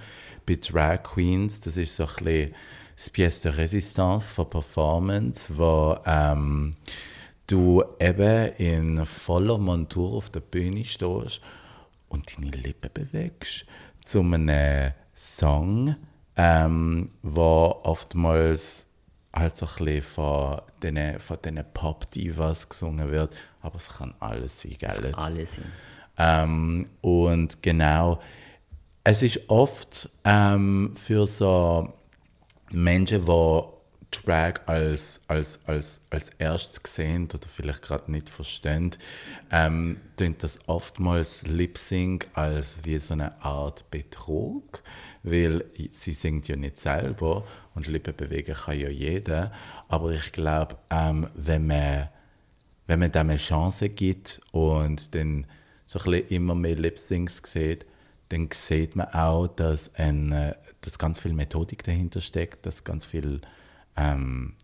bei 0.46 0.56
Drag 0.56 1.04
Queens. 1.04 1.60
Das 1.60 1.76
ist 1.76 1.94
so 1.94 2.04
ein 2.04 2.24
bisschen 2.24 2.54
das 2.96 3.10
Pièce 3.10 3.42
de 3.42 3.52
Résistance 3.52 4.22
von 4.22 4.50
Performance, 4.50 5.56
wo 5.56 5.96
ähm, 6.06 6.72
du 7.46 7.84
eben 8.00 8.52
in 8.56 9.06
voller 9.06 9.58
Montur 9.58 10.14
auf 10.14 10.30
der 10.30 10.40
Bühne 10.40 10.84
stehst 10.84 11.40
und 12.08 12.36
deine 12.36 12.50
Lippen 12.50 12.90
bewegst 12.92 13.66
zu 14.02 14.20
einem 14.20 14.92
Song, 15.14 15.96
ähm, 16.36 17.10
wo 17.22 17.80
oftmals 17.82 18.86
halt 19.32 19.56
so 19.56 19.66
ein 19.66 19.84
bisschen 19.84 20.02
von 20.02 20.60
diesen, 20.82 21.20
von 21.20 21.38
diesen 21.44 21.64
Pop-Divas 21.72 22.68
gesungen 22.68 23.10
wird, 23.10 23.34
aber 23.60 23.76
es 23.76 23.88
kann 23.88 24.14
alles 24.20 24.60
sein, 24.60 24.76
gell? 24.78 24.90
Es 24.90 25.00
kann 25.00 25.14
alles 25.14 25.56
sein. 25.56 25.72
Ähm, 26.18 26.88
und 27.02 27.62
genau, 27.62 28.20
es 29.04 29.22
ist 29.22 29.48
oft 29.48 30.08
ähm, 30.24 30.92
für 30.96 31.26
so 31.26 31.92
Menschen, 32.70 33.24
die 33.24 33.62
Drag 34.24 34.60
als, 34.66 35.20
als, 35.28 35.58
als, 35.66 36.00
als 36.10 36.30
erstes 36.38 36.82
gesehen 36.82 37.28
oder 37.32 37.48
vielleicht 37.48 37.82
gerade 37.82 38.10
nicht 38.10 38.28
verstehen, 38.28 38.90
ähm, 39.50 40.00
tönt 40.16 40.42
das 40.42 40.58
oftmals 40.66 41.42
Lip 41.46 41.78
Sync 41.78 42.28
als 42.34 42.84
wie 42.84 42.98
so 42.98 43.14
eine 43.14 43.40
Art 43.42 43.90
Betrug, 43.90 44.82
weil 45.22 45.64
sie 45.90 46.12
singt 46.12 46.48
ja 46.48 46.56
nicht 46.56 46.78
selber 46.78 47.44
und 47.74 47.86
Lippen 47.86 48.16
bewegen 48.16 48.54
kann 48.54 48.78
ja 48.78 48.88
jeder. 48.88 49.52
Aber 49.88 50.12
ich 50.12 50.32
glaube, 50.32 50.76
ähm, 50.90 51.28
wenn 51.34 51.66
man 51.66 52.08
wenn 52.86 53.00
man 53.00 53.10
dem 53.10 53.30
eine 53.30 53.36
Chance 53.36 53.88
gibt 53.88 54.40
und 54.52 55.14
dann 55.14 55.46
so 55.86 55.98
ein 55.98 56.04
bisschen 56.04 56.28
immer 56.28 56.54
mehr 56.54 56.76
Lip 56.76 56.98
Syncs 56.98 57.42
sieht, 57.44 57.84
dann 58.28 58.48
sieht 58.52 58.96
man 58.96 59.08
auch, 59.08 59.46
dass, 59.48 59.94
ein, 59.94 60.32
äh, 60.32 60.54
dass 60.80 60.98
ganz 60.98 61.20
viel 61.20 61.32
Methodik 61.32 61.84
dahinter 61.84 62.20
steckt, 62.20 62.66
dass 62.66 62.84
ganz 62.84 63.04
viel 63.04 63.40
ähm, 63.96 64.54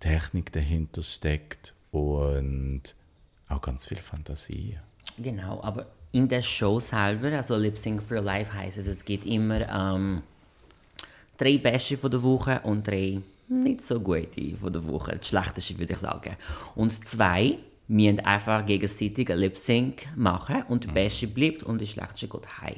Technik 0.00 0.52
dahinter 0.52 1.02
steckt 1.02 1.74
und 1.90 2.82
auch 3.48 3.60
ganz 3.60 3.86
viel 3.86 3.98
Fantasie. 3.98 4.78
Genau, 5.18 5.62
aber 5.62 5.86
in 6.12 6.28
der 6.28 6.42
Show 6.42 6.80
selber, 6.80 7.32
also 7.32 7.56
Lip 7.56 7.78
Sync 7.78 8.02
for 8.02 8.20
Life 8.20 8.52
heißt 8.52 8.78
es, 8.78 8.86
es 8.86 9.04
gibt 9.04 9.26
immer 9.26 9.68
ähm, 9.68 10.22
drei 11.36 11.58
Beste 11.58 11.96
von 11.96 12.10
der 12.10 12.22
Woche 12.22 12.60
und 12.64 12.86
drei 12.86 13.20
nicht 13.48 13.82
so 13.82 14.00
gute 14.00 14.56
von 14.60 14.72
der 14.72 14.86
Woche. 14.86 15.16
Das 15.16 15.28
schlechteste 15.28 15.78
würde 15.78 15.92
ich 15.92 15.98
sagen. 15.98 16.36
Und 16.74 16.92
zwei 17.04 17.58
müssen 17.92 18.20
einfach 18.20 18.64
gegenseitig 18.66 19.30
ein 19.30 19.38
Lip 19.38 19.56
Sync 19.56 20.06
machen 20.16 20.62
und 20.68 20.84
der 20.84 20.92
Beste 20.92 21.26
bleibt 21.26 21.62
und 21.62 21.80
der 21.80 21.86
Schlechteste 21.86 22.28
geht 22.28 22.60
heim. 22.60 22.76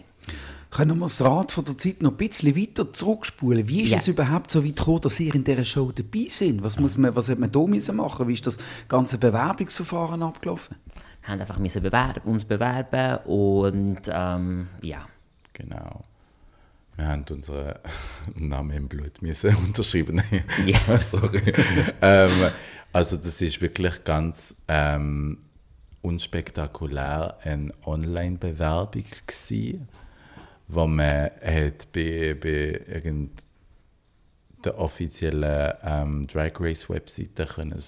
Können 0.71 0.99
wir 0.99 1.05
das 1.07 1.21
Rad 1.23 1.53
von 1.53 1.65
der 1.65 1.79
Zeit 1.79 2.03
noch 2.03 2.13
ein 2.13 2.17
bisschen 2.17 2.57
weiter 2.57 2.93
zurückspulen? 2.93 3.69
Wie 3.69 3.83
ist 3.83 3.91
Ja. 3.91 3.99
es 3.99 4.09
überhaupt 4.09 4.51
so 4.51 4.65
weit 4.65 4.77
gekommen, 4.77 5.01
dass 5.03 5.21
ihr 5.21 5.35
in 5.35 5.45
dieser 5.45 5.65
Show 5.65 5.93
dabei 5.93 6.27
sind? 6.31 6.65
Was, 6.65 6.81
muss 6.81 6.97
man, 6.99 7.15
was 7.15 7.29
hat 7.29 7.39
man 7.39 7.53
da 7.53 7.61
müssen 7.61 7.95
machen? 7.97 8.27
Wie 8.27 8.33
ist 8.33 8.47
das 8.47 8.57
ganze 8.89 9.19
Bewerbungsverfahren 9.19 10.23
abgelaufen? 10.23 10.77
Wir 11.23 11.29
haben 11.29 11.41
einfach 11.41 11.59
müssen 11.59 11.83
bewerben, 11.83 12.21
uns 12.25 12.45
bewerben 12.45 13.19
und 13.27 14.01
ähm, 14.11 14.69
ja. 14.83 15.07
Genau. 15.53 16.03
Wir 16.97 17.07
haben 17.09 17.25
unseren 17.31 17.75
Namen 18.35 18.71
im 18.73 18.89
Blut 18.89 19.21
müssen 19.23 19.55
unterschreiben. 19.67 20.23
Ja. 20.67 21.01
Sorry. 21.11 21.41
ähm, 22.03 22.31
also 22.95 23.17
das 23.17 23.43
ist 23.43 23.61
wirklich 23.61 24.05
ganz 24.05 24.55
ähm, 24.69 25.39
unspektakulär 26.01 27.37
eine 27.43 27.73
Online-Bewerbung 27.85 29.05
gewesen, 29.27 29.89
wo 30.69 30.87
man 30.87 31.31
hat 31.43 31.93
bei, 31.93 32.37
bei 32.41 32.81
irgend 32.87 33.45
der 34.65 34.79
offiziellen 34.79 35.75
ähm, 35.83 36.27
Drag 36.29 36.53
Race 36.61 36.89
Webseite 36.89 37.47
können 37.47 37.73
ein 37.73 37.83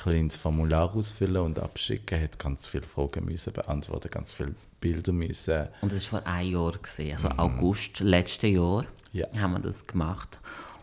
kleines 0.00 0.36
Formular 0.36 0.94
ausfüllen 0.94 1.42
und 1.42 1.58
abschicken, 1.58 2.22
hat 2.22 2.38
ganz 2.38 2.66
viele 2.68 2.84
Fragen 2.84 3.24
müssen 3.24 3.52
beantworten, 3.52 4.08
ganz 4.10 4.32
viele 4.32 4.54
Bilder 4.80 5.12
müssen 5.12 5.68
Und 5.80 5.92
das 5.92 6.10
war 6.12 6.22
vor 6.22 6.30
einem 6.30 6.52
Jahr, 6.52 6.72
gewesen, 6.72 7.12
also 7.12 7.28
August 7.36 7.98
letzten 7.98 8.54
Jahr 8.54 8.86
Ja. 9.12 9.26
haben 9.36 9.54
wir 9.54 9.60
das 9.60 9.84
gemacht. 9.86 10.38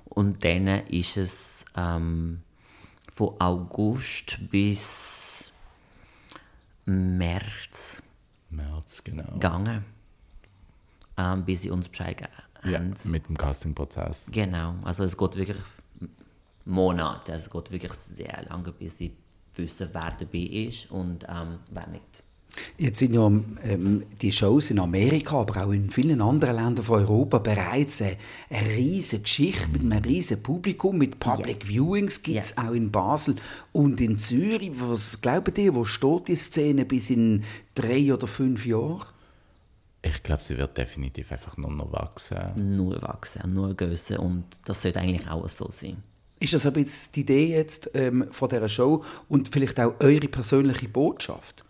Und 0.10 0.44
dann 0.44 0.68
ist 0.88 1.16
es 1.16 1.32
ähm, 1.78 2.42
von 3.16 3.36
August 3.40 4.38
bis 4.52 5.52
März 6.86 8.04
März, 8.50 9.04
genau. 9.04 9.32
gegangen, 9.34 9.84
ähm, 11.18 11.44
bis 11.46 11.62
sie 11.64 11.70
uns 11.72 11.90
Bescheid 11.90 12.18
gegeben 12.18 12.34
Ja, 12.72 12.80
haben. 12.80 12.94
mit 13.12 13.28
dem 13.28 13.38
Castingprozess. 13.38 14.30
Genau, 14.32 14.76
also 14.84 15.04
es 15.04 15.18
geht 15.18 15.36
wirklich 15.36 15.58
Monate, 16.66 17.34
also 17.34 17.46
es 17.46 17.50
geht 17.52 17.72
wirklich 17.72 17.94
sehr 17.94 18.44
lange, 18.50 18.72
bis 18.72 18.98
sie 18.98 19.16
wissen, 19.56 19.90
wer 19.94 20.12
dabei 20.12 20.40
ist 20.40 20.92
und 20.92 21.26
ähm, 21.28 21.60
wer 21.72 21.88
nicht. 21.88 22.24
Jetzt 22.78 23.00
sind 23.00 23.14
ja 23.14 23.26
ähm, 23.28 24.04
die 24.22 24.32
Shows 24.32 24.72
in 24.72 24.80
Amerika, 24.80 25.38
aber 25.42 25.66
auch 25.66 25.72
in 25.72 25.90
vielen 25.90 26.22
anderen 26.22 26.56
Ländern 26.56 26.84
von 26.84 27.00
Europa 27.00 27.40
bereits 27.40 28.02
eine, 28.02 28.18
eine 28.50 28.70
riesige 28.70 29.24
Geschichte 29.24 29.70
mit 29.70 29.82
einem 29.82 30.04
riesigen 30.04 30.44
Publikum, 30.44 30.98
mit 30.98 31.20
Public 31.20 31.68
Viewings 31.68 32.22
gibt 32.22 32.40
es 32.40 32.58
auch 32.58 32.72
in 32.72 32.92
Basel 32.92 33.36
und 33.72 34.02
in 34.02 34.18
Zürich. 34.18 34.72
Was 34.76 35.20
glaubt 35.22 35.58
ihr, 35.58 35.76
wo 35.76 35.86
steht 35.86 36.28
die 36.28 36.36
Szene 36.36 36.86
bis 36.86 37.10
in 37.10 37.44
drei 37.74 38.14
oder 38.14 38.28
fünf 38.28 38.66
Jahren? 38.66 39.06
Ich 40.02 40.22
glaube, 40.22 40.44
sie 40.44 40.58
wird 40.58 40.78
definitiv 40.78 41.32
einfach 41.32 41.58
nur 41.58 41.72
noch 41.72 41.92
wachsen. 41.92 42.76
Nur 42.76 43.02
wachsen, 43.02 43.54
nur 43.54 43.74
größer 43.74 44.20
und 44.20 44.46
das 44.66 44.82
sollte 44.82 45.00
eigentlich 45.00 45.28
auch 45.28 45.48
so 45.50 45.70
sein. 45.72 46.04
Ist 46.40 46.54
das 46.54 46.66
aber 46.66 46.80
jetzt 46.80 47.16
die 47.16 47.22
Idee 47.22 47.48
jetzt 47.48 47.90
ähm, 47.94 48.28
von 48.32 48.50
dieser 48.50 48.70
Show 48.70 49.04
und 49.30 49.48
vielleicht 49.48 49.80
auch 49.80 49.94
eure 50.00 50.28
persönliche 50.28 50.90
Botschaft? 50.90 51.66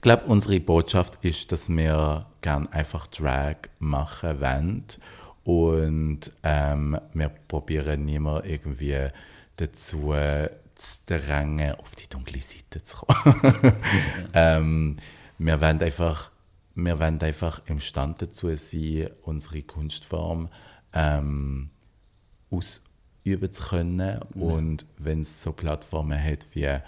Ich 0.00 0.02
glaube, 0.02 0.28
unsere 0.28 0.58
Botschaft 0.60 1.22
ist, 1.22 1.52
dass 1.52 1.68
wir 1.68 2.24
gern 2.40 2.68
einfach 2.68 3.06
Drag 3.08 3.56
machen 3.80 4.40
wollen 4.40 4.84
und 5.44 6.32
ähm, 6.42 6.98
wir 7.12 7.28
probieren 7.28 8.06
niemand 8.06 8.46
irgendwie 8.46 9.08
dazu 9.56 10.14
zu 10.74 11.00
drängen, 11.04 11.74
auf 11.74 11.96
die 11.96 12.08
dunkle 12.08 12.40
Seite 12.40 12.82
zu 12.82 13.04
kommen. 13.04 13.74
ähm, 14.32 14.96
wir 15.36 15.60
wollen 15.60 15.82
einfach, 15.82 16.30
wir 16.74 16.98
wollen 16.98 17.20
einfach 17.20 17.60
imstande 17.66 18.24
dazu 18.24 18.56
sein, 18.56 19.10
unsere 19.20 19.60
Kunstform 19.60 20.48
ähm, 20.94 21.68
ausüben 22.50 23.52
zu 23.52 23.68
können. 23.68 24.22
Und 24.34 24.86
wenn 24.96 25.20
es 25.20 25.42
so 25.42 25.52
Plattformen 25.52 26.24
hat 26.24 26.48
wie, 26.54 26.78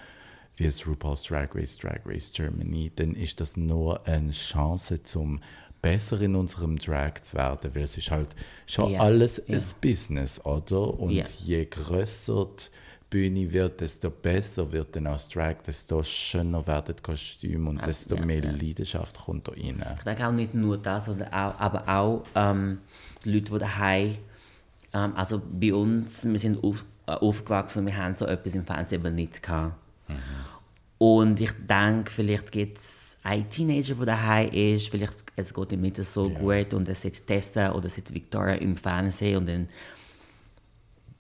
wie 0.63 0.67
das 0.67 0.87
RuPaul's 0.87 1.25
Drag 1.25 1.49
Race, 1.55 1.77
Drag 1.79 2.01
Race 2.07 2.31
Germany, 2.33 2.93
dann 2.95 3.15
ist 3.15 3.41
das 3.41 3.57
nur 3.57 4.07
eine 4.07 4.31
Chance, 4.31 5.03
zum 5.03 5.41
besser 5.81 6.21
in 6.21 6.37
unserem 6.37 6.79
Drag 6.79 7.21
zu 7.23 7.37
werden, 7.37 7.75
weil 7.75 7.83
es 7.83 7.99
ist 7.99 8.11
halt 8.11 8.29
schon 8.67 8.93
Ja, 8.93 9.01
alles 9.01 9.43
ja. 9.47 9.57
ein 9.57 9.65
Business, 9.81 10.45
oder? 10.45 10.99
Und 11.01 11.11
Ja. 11.11 11.25
je 11.45 11.65
größer 11.65 12.47
die 12.47 12.65
Bühne 13.11 13.53
wird, 13.53 13.81
desto 13.81 14.09
besser 14.11 14.71
wird 14.71 14.95
dann 14.95 15.09
auch 15.09 15.15
das 15.15 15.29
Drag, 15.29 15.57
desto 15.67 16.03
schöner 16.05 16.65
werden 16.69 16.95
die 16.97 17.03
Kostüme 17.03 17.71
und 17.71 17.85
desto 17.85 18.15
ja, 18.15 18.25
mehr 18.25 18.45
ja. 18.45 18.51
Leidenschaft 18.53 19.19
kommt 19.19 19.49
da 19.49 19.53
rein. 19.53 19.85
Ich 19.99 20.05
denke 20.05 20.27
auch 20.29 20.33
nicht 20.33 20.55
nur 20.55 20.79
das, 20.79 21.07
sondern 21.07 21.29
auch, 21.33 21.59
aber 21.59 21.89
auch 21.89 22.23
ähm, 22.37 22.79
Leute, 23.25 23.53
die 23.53 23.59
daheim, 23.59 24.19
ähm, 24.95 25.17
also 25.17 25.43
bei 25.53 25.75
uns, 25.75 26.25
wir 26.25 26.39
sind 26.39 26.63
auf, 26.63 26.85
äh, 27.07 27.11
aufgewachsen 27.13 27.81
und 27.81 27.87
wir 27.87 27.97
haben 27.97 28.15
so 28.15 28.27
etwas 28.27 28.55
im 28.55 28.65
Fernsehen 28.65 29.05
eben 29.05 29.15
nicht 29.17 29.43
gehabt. 29.43 29.82
Und 30.99 31.41
ich 31.41 31.53
denke, 31.69 32.11
vielleicht 32.11 32.53
gibt 32.53 32.79
es 32.79 33.17
einen 33.23 33.49
Teenager, 33.49 33.95
der 33.95 34.07
daheim 34.07 34.51
ist, 34.53 34.89
vielleicht 34.89 35.25
es 35.37 35.53
geht 35.55 35.73
ihm 35.73 35.81
nicht 35.81 35.97
so 36.05 36.29
gut 36.29 36.75
und 36.75 36.89
er 36.89 36.95
sieht 36.95 37.27
Tessa 37.27 37.73
oder 37.73 37.89
sieht 37.89 38.13
Victoria 38.13 38.55
im 38.55 38.77
Fernsehen 38.77 39.39
und 39.39 39.49
dann, 39.49 39.69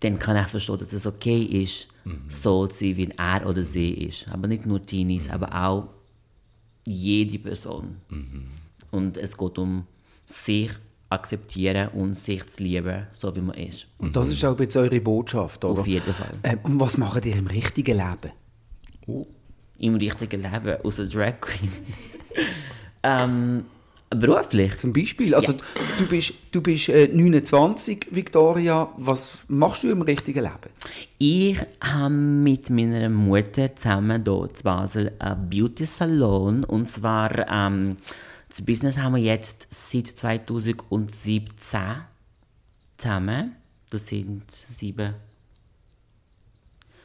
dann 0.00 0.18
kann 0.18 0.37
er 0.37 0.44
verstehen, 0.44 0.78
dass 0.78 0.92
es 0.92 1.06
okay 1.06 1.42
ist, 1.42 1.88
so 2.28 2.66
zu 2.66 2.78
sein, 2.78 2.96
wie 2.96 3.08
er 3.16 3.46
oder 3.46 3.62
sie 3.62 3.90
ist. 3.90 4.28
Aber 4.28 4.49
nicht 4.49 4.66
nur 4.66 4.82
Teenies, 4.82 5.30
aber 5.30 5.54
auch 5.54 5.88
jede 6.84 7.38
Person. 7.38 7.96
Und 8.90 9.16
es 9.16 9.37
geht 9.37 9.58
um 9.58 9.87
sich 10.26 10.72
akzeptieren 11.08 11.88
und 11.88 12.18
sich 12.18 12.46
zu 12.46 12.62
lieben, 12.62 13.06
so 13.12 13.34
wie 13.37 13.40
man 13.40 13.56
ist. 13.56 13.87
Und 13.99 14.16
das 14.16 14.28
ist 14.28 14.44
auch 14.44 14.58
jetzt 14.58 14.76
eure 14.76 15.00
Botschaft, 15.00 15.64
oder? 15.64 15.80
Auf 15.80 15.87
jeden 15.87 16.12
Fall. 16.12 16.38
Ähm, 16.42 16.58
und 16.62 16.80
was 16.80 16.96
macht 16.96 17.25
ihr 17.26 17.37
im 17.37 17.46
richtigen 17.46 17.99
Leben? 17.99 18.32
Im 19.78 19.94
richtigen 19.97 20.42
Leben, 20.42 20.80
aus 20.82 20.97
der 20.97 21.06
Drag 21.06 21.40
Queen. 21.40 21.71
ähm, 23.02 23.64
beruflich. 24.14 24.78
Zum 24.78 24.92
Beispiel, 24.92 25.35
also 25.35 25.54
du 25.99 26.06
bist, 26.09 26.35
du 26.50 26.61
bist 26.61 26.88
äh, 26.88 27.09
29, 27.09 28.09
Victoria. 28.11 28.88
Was 28.97 29.44
machst 29.49 29.82
du 29.82 29.90
im 29.90 30.02
richtigen 30.02 30.44
Leben? 30.44 30.71
Ich 31.18 31.59
habe 31.80 32.11
mit 32.11 32.71
meiner 32.71 33.09
Mutter 33.09 33.75
zusammen 33.75 34.23
hier 34.25 34.42
in 34.42 34.62
Basel 34.62 35.12
einen 35.18 35.50
Beauty 35.50 35.87
Salon. 35.87 36.64
Und 36.64 36.88
zwar, 36.88 37.49
ähm, 37.50 37.97
das 38.49 38.62
Business 38.62 38.99
haben 38.99 39.16
wir 39.16 39.23
jetzt 39.23 39.66
seit 39.71 40.09
2017 40.09 41.80
zusammen. 42.97 43.56
Das 43.90 44.06
sind 44.06 44.44
sieben, 44.75 45.14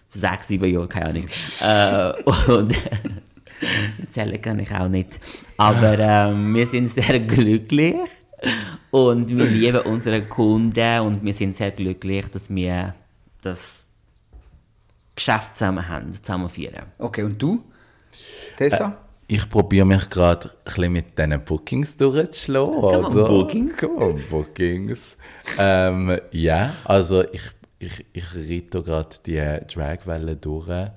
sechs, 0.10 0.48
sieben 0.48 0.72
Jahre, 0.72 0.88
keine 0.88 1.08
Ahnung. 1.08 1.28
äh, 1.62 2.52
und 2.52 2.76
zählen 4.10 4.42
kann 4.42 4.60
ich 4.60 4.72
auch 4.72 4.88
nicht. 4.88 5.20
Aber 5.58 5.98
ähm, 6.00 6.54
wir 6.54 6.66
sind 6.66 6.88
sehr 6.88 7.20
glücklich. 7.20 7.96
Und 8.92 9.30
wir 9.30 9.46
lieben 9.46 9.80
unsere 9.80 10.22
Kunden 10.24 11.00
und 11.00 11.24
wir 11.24 11.34
sind 11.34 11.56
sehr 11.56 11.72
glücklich, 11.72 12.28
dass 12.28 12.50
wir 12.54 12.94
das 13.42 13.88
Geschäft 15.16 15.58
zusammen 15.58 15.88
haben, 15.88 16.14
zusammen 16.14 16.48
führen. 16.50 16.84
Okay, 17.00 17.24
und 17.24 17.42
du? 17.42 17.64
Tessa? 18.56 18.98
Ich 19.28 19.50
probiere 19.50 19.86
mich 19.86 20.10
gerade 20.10 20.50
ein 20.50 20.56
bisschen 20.64 20.94
mit 20.94 21.18
diesen 21.18 21.44
Bookings 21.44 21.98
durchzuschlagen. 21.98 22.76
on? 22.76 23.14
Bookings. 23.14 23.78
Come 23.78 23.98
on, 23.98 24.24
Bookings. 24.30 25.18
ähm, 25.58 26.18
ja, 26.32 26.74
also 26.86 27.24
ich, 27.32 27.42
ich, 27.80 28.06
ich 28.14 28.36
reite 28.36 28.82
gerade 28.82 29.16
die 29.26 29.66
Dragwelle 29.74 30.36
durch 30.36 30.90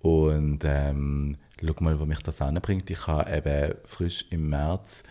und 0.00 0.60
ähm, 0.64 1.36
schau 1.60 1.74
mal, 1.80 1.98
wo 1.98 2.04
mich 2.04 2.20
das 2.20 2.40
anbringt. 2.40 2.90
Ich 2.90 3.06
habe 3.06 3.30
eben 3.30 3.74
frisch 3.84 4.26
im 4.30 4.50
März 4.50 5.02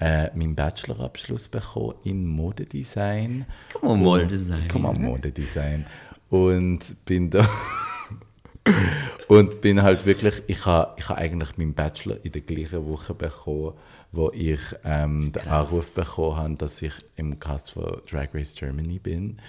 äh, 0.00 0.30
meinen 0.36 0.54
Bachelorabschluss 0.54 1.48
bekommen 1.48 1.94
in 2.04 2.26
Modedesign. 2.26 3.46
Komm 3.72 3.90
on, 3.90 4.00
Modedesign. 4.00 4.68
Komm 4.68 4.84
on, 4.84 5.02
Modedesign. 5.02 5.86
Und 6.30 7.04
bin 7.04 7.30
da... 7.30 7.48
und 9.28 9.60
bin 9.60 9.82
halt 9.82 10.04
wirklich, 10.06 10.42
ich 10.46 10.66
habe 10.66 10.94
ich 10.98 11.08
ha 11.08 11.14
eigentlich 11.14 11.56
meinen 11.56 11.74
Bachelor 11.74 12.18
in 12.22 12.32
der 12.32 12.42
gleichen 12.42 12.86
Woche 12.86 13.14
bekommen, 13.14 13.74
wo 14.12 14.30
ich 14.32 14.60
ähm, 14.84 15.32
den 15.32 15.48
Anruf 15.48 15.94
bekommen 15.94 16.36
habe, 16.36 16.54
dass 16.56 16.80
ich 16.82 16.92
im 17.16 17.38
Cast 17.40 17.72
von 17.72 18.00
Drag 18.08 18.28
Race 18.34 18.54
Germany 18.54 18.98
bin. 18.98 19.40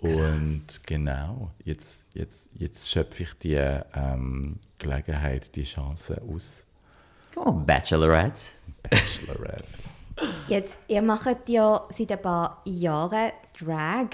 Und 0.00 0.66
genau, 0.84 1.50
jetzt, 1.64 2.04
jetzt, 2.12 2.48
jetzt 2.54 2.88
schöpfe 2.88 3.22
ich 3.22 3.34
die 3.38 3.54
ähm, 3.54 4.58
Gelegenheit, 4.78 5.54
die 5.56 5.62
Chance 5.62 6.22
aus. 6.22 6.64
Komm 7.34 7.46
on, 7.46 7.66
Bachelorette. 7.66 8.42
Bachelorette. 8.82 9.64
Jetzt, 10.48 10.78
ihr 10.88 11.02
macht 11.02 11.46
ja 11.48 11.86
seit 11.90 12.10
ein 12.10 12.22
paar 12.22 12.62
Jahren 12.64 13.32
Drag. 13.58 14.08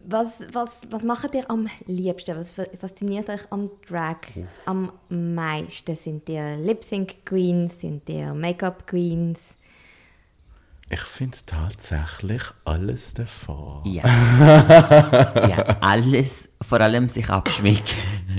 Was, 0.00 0.40
was, 0.52 0.70
was 0.90 1.04
macht 1.04 1.32
ihr 1.34 1.48
am 1.48 1.68
liebsten? 1.86 2.36
Was 2.36 2.50
fasziniert 2.50 3.28
euch 3.28 3.42
am 3.50 3.70
Drag 3.88 4.16
am 4.66 4.92
meisten? 5.08 5.94
Sind 5.96 6.28
ihr 6.28 6.56
Lip-Sync-Queens? 6.56 7.80
Sind 7.80 8.08
ihr 8.08 8.34
Make-up-Queens? 8.34 9.38
Ich 10.90 11.00
finde 11.00 11.36
tatsächlich 11.44 12.42
alles 12.64 13.12
davon. 13.12 13.82
Ja. 13.84 14.04
ja, 15.46 15.76
alles, 15.82 16.48
vor 16.62 16.80
allem 16.80 17.08
sich 17.10 17.28
abschminken. 17.28 17.84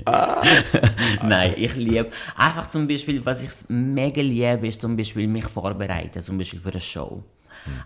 Ah. 0.05 0.41
Nein, 1.23 1.53
ich 1.57 1.75
liebe, 1.75 2.09
einfach 2.35 2.67
zum 2.67 2.87
Beispiel, 2.87 3.23
was 3.23 3.41
ich 3.43 3.51
mega 3.69 4.21
liebe, 4.21 4.67
ist 4.67 4.81
zum 4.81 4.97
Beispiel 4.97 5.27
mich 5.27 5.45
vorbereiten, 5.45 6.23
zum 6.23 6.37
Beispiel 6.39 6.59
für 6.59 6.71
eine 6.71 6.79
Show. 6.79 7.23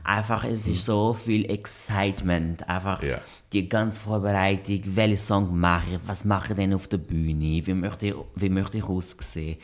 Einfach, 0.03 0.45
es 0.45 0.67
ist 0.67 0.85
so 0.85 1.11
viel 1.13 1.49
Excitement. 1.49 2.67
Einfach 2.69 3.01
Ja. 3.03 3.19
die 3.51 3.67
ganze 3.67 3.99
Vorbereitung. 3.99 4.81
Welchen 4.85 5.17
Song 5.17 5.59
mache 5.59 5.93
ich? 5.95 5.99
Was 6.05 6.23
mache 6.23 6.53
ich 6.53 6.55
denn 6.55 6.73
auf 6.73 6.87
der 6.87 6.97
Bühne? 6.99 7.61
Wie 7.65 7.73
möchte 7.73 8.07
ich, 8.07 8.13
wie 8.35 8.49
möchte 8.49 8.77
ich 8.77 8.83
aussehen? 8.85 9.57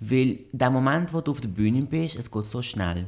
Weil 0.00 0.40
der 0.52 0.68
Moment, 0.68 1.14
wo 1.14 1.20
du 1.20 1.30
auf 1.30 1.40
der 1.40 1.48
Bühne 1.48 1.82
bist, 1.82 2.18
es 2.18 2.30
geht 2.30 2.44
so 2.46 2.60
schnell. 2.60 3.06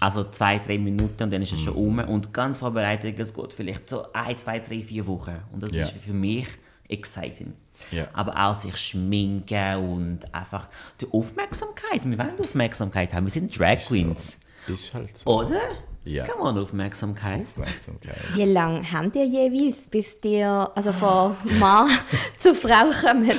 Also 0.00 0.24
zwei, 0.30 0.58
drei 0.58 0.78
Minuten 0.78 1.22
und 1.24 1.32
dann 1.32 1.42
ist 1.42 1.52
es 1.52 1.60
schon 1.60 1.74
um. 1.74 1.98
Und 1.98 2.32
ganz 2.32 2.58
Vorbereitung, 2.58 3.14
es 3.16 3.32
geht 3.34 3.52
vielleicht 3.52 3.88
so 3.88 4.12
ein, 4.12 4.38
zwei, 4.38 4.58
drei, 4.60 4.82
vier 4.82 5.06
Wochen. 5.06 5.36
Und 5.52 5.62
das 5.62 5.72
Ja. 5.72 5.82
ist 5.84 5.92
für 5.92 6.12
mich 6.12 6.46
exciting. 6.88 7.54
Ja. 7.90 8.06
Aber 8.12 8.36
auch 8.36 8.54
sich 8.56 8.76
schminken 8.76 9.76
und 9.76 10.34
einfach 10.34 10.68
die 11.00 11.06
Aufmerksamkeit. 11.10 12.04
Wir 12.08 12.18
wollen 12.18 12.38
Aufmerksamkeit 12.38 13.12
haben. 13.12 13.24
Wir 13.26 13.30
sind 13.30 13.58
Drag 13.58 13.76
Queens. 13.86 14.38
Ist 14.68 14.94
halt 14.94 15.16
so. 15.18 15.28
Oder? 15.40 15.60
Ja. 16.04 16.26
Come 16.26 16.42
on, 16.50 16.58
Aufmerksamkeit. 16.58 17.46
Aufmerksamkeit. 17.50 18.16
Wie 18.34 18.44
lange 18.44 18.82
habt 18.92 19.16
ihr 19.16 19.26
jeweils, 19.26 19.88
bis 19.88 20.16
ihr 20.22 20.70
also 20.74 20.92
von 20.92 21.34
Mann 21.58 21.88
zu 22.38 22.54
Frau 22.54 22.90
kommt? 23.00 23.32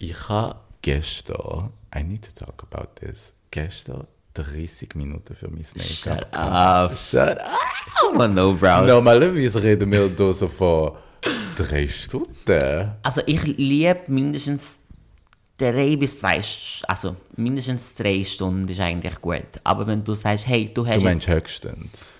Ich 0.00 0.28
habe 0.28 0.56
gestern, 0.82 1.70
I 1.96 2.02
need 2.02 2.22
to 2.24 2.44
talk 2.44 2.66
about 2.70 2.88
this, 2.96 3.32
gestern 3.50 4.06
30 4.34 4.94
Minuten 4.94 5.34
für 5.34 5.48
mein 5.48 5.64
Make-up. 5.76 6.26
Shut 6.26 6.26
up. 6.34 6.98
Shut 6.98 7.38
up. 7.40 8.14
On, 8.18 8.34
no 8.34 8.54
brows. 8.54 8.88
Normalerweise 8.88 9.62
reden 9.62 9.90
wir 9.90 10.08
hier 10.16 10.32
so 10.34 10.48
von 10.48 10.92
drei 11.56 11.86
Stunden. 11.88 12.92
Also 13.02 13.22
ich 13.26 13.42
liebe 13.44 14.00
mindestens 14.06 14.78
drei 15.58 15.96
bis 15.96 16.18
zwei, 16.20 16.38
St- 16.40 16.84
also 16.86 17.16
mindestens 17.36 17.94
drei 17.94 18.24
Stunden 18.24 18.66
ist 18.68 18.80
eigentlich 18.80 19.20
gut. 19.20 19.42
Aber 19.64 19.86
wenn 19.86 20.02
du 20.04 20.14
sagst, 20.14 20.46
hey, 20.46 20.70
du 20.72 20.86
hast 20.86 21.00
Du 21.00 21.04
meinst 21.04 21.28
höchstens. 21.28 22.12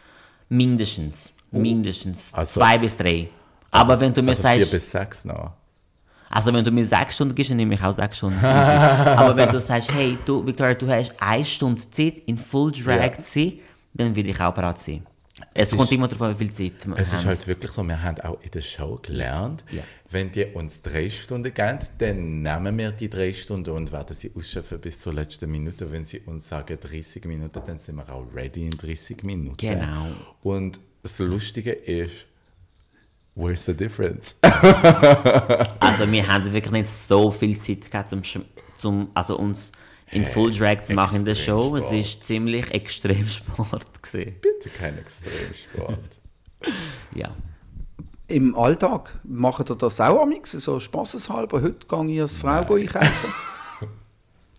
mindestens, 0.49 1.33
mindestens 1.51 2.31
Also- 2.35 2.61
zwei 2.61 2.77
bis 2.79 2.97
drei. 2.97 3.29
Aber 3.71 3.99
wenn 4.01 4.13
du 4.13 4.21
mir 4.23 4.31
also 4.31 4.43
vier 4.43 4.59
sagst, 4.59 4.73
bis 4.73 4.91
sechs 4.91 5.25
noch. 5.25 5.53
Also 6.31 6.53
wenn 6.55 6.65
du 6.65 6.71
mir 6.71 6.87
sechs 6.87 7.17
Stunden 7.17 7.35
gibst, 7.35 7.51
dann 7.51 7.57
nehme 7.59 7.75
ich 7.75 7.83
auch 7.83 7.95
sechs 7.95 8.17
Stunden. 8.19 8.39
Aber 8.45 9.37
wenn 9.37 9.51
du 9.51 9.61
sagst, 9.61 9.93
hey, 9.93 10.17
du, 10.25 10.47
Victoria, 10.47 10.75
du 10.75 10.89
hast 10.89 11.13
eine 11.21 11.45
Stunde 11.45 11.83
Zeit, 11.91 12.19
in 12.27 12.37
Full 12.39 12.73
Drag 12.73 13.01
Ja. 13.17 13.21
zu 13.21 13.23
sein, 13.41 13.53
dann 13.95 14.15
will 14.15 14.29
ich 14.29 14.41
auch 14.41 14.55
bereit 14.55 14.79
sein. 14.79 15.05
Es, 15.55 15.69
Es 15.73 15.77
kommt 15.77 15.91
ist- 15.91 15.93
immer 15.97 16.07
darauf 16.07 16.23
an, 16.23 16.39
wie 16.39 16.47
viel 16.49 16.73
Zeit 16.73 16.87
wir 16.87 16.99
Es 16.99 17.13
haben. 17.13 17.19
ist 17.21 17.27
halt 17.27 17.47
wirklich 17.47 17.73
so, 17.73 17.83
wir 17.83 18.01
haben 18.03 18.21
auch 18.21 18.39
in 18.43 18.51
der 18.51 18.61
Show 18.61 18.99
gelernt, 19.03 19.65
Ja. 19.73 19.83
wenn 20.11 20.31
die 20.31 20.45
uns 20.45 20.83
drei 20.83 21.09
Stunden 21.09 21.53
geben, 21.55 21.79
dann 21.99 22.43
nehmen 22.43 22.79
wir 22.79 22.91
die 22.93 23.09
drei 23.09 23.33
Stunden 23.33 23.71
und 23.71 23.91
werden 23.91 24.15
sie 24.15 24.31
ausschöpfen 24.37 24.79
bis 24.81 25.01
zur 25.01 25.15
letzten 25.15 25.51
Minute. 25.51 25.91
Wenn 25.91 26.05
sie 26.05 26.21
uns 26.21 26.47
sagen 26.49 26.77
30 26.79 27.25
Minuten, 27.25 27.61
dann 27.67 27.79
sind 27.79 27.97
wir 27.97 28.09
auch 28.13 28.27
ready 28.35 28.67
in 28.67 28.73
30 28.73 29.23
Minuten. 29.25 29.57
Genau. 29.57 30.09
Und 30.43 30.79
das 31.03 31.19
Lustige 31.21 31.73
ist, 31.73 32.27
where's 33.35 33.65
the 33.65 33.75
difference? 33.75 34.37
Also 35.81 36.11
wir 36.11 36.27
haben 36.27 36.53
wirklich 36.53 36.73
nicht 36.73 36.89
so 36.89 37.31
viel 37.31 37.59
Zeit 37.59 37.91
gehabt, 37.91 38.13
um, 38.13 38.23
zum, 38.79 39.11
also 39.15 39.37
uns 39.39 39.73
in 40.11 40.25
Full 40.25 40.53
Drag 40.53 40.85
zu 40.85 40.95
machen 40.95 41.19
in 41.19 41.25
der 41.25 41.35
Show. 41.35 41.77
Es 41.77 41.91
ist 41.93 42.25
ziemlich 42.25 42.71
Extremsport 42.73 44.03
gewesen. 44.03 44.37
Bitte 44.41 44.69
kein 44.71 44.99
Extremsport. 44.99 45.99
Ja. 47.15 47.31
Im 48.29 48.55
Alltag 48.55 49.19
macht 49.25 49.71
ihr 49.71 49.77
das 49.77 49.99
auch 50.01 50.21
amix, 50.23 50.53
so 50.53 50.79
spaßeshalber? 50.79 51.63
Heute 51.63 51.87
gehe 51.87 52.15
ich 52.15 52.21
als 52.21 52.35
Frau 52.37 52.75
einkaufen. 52.75 53.33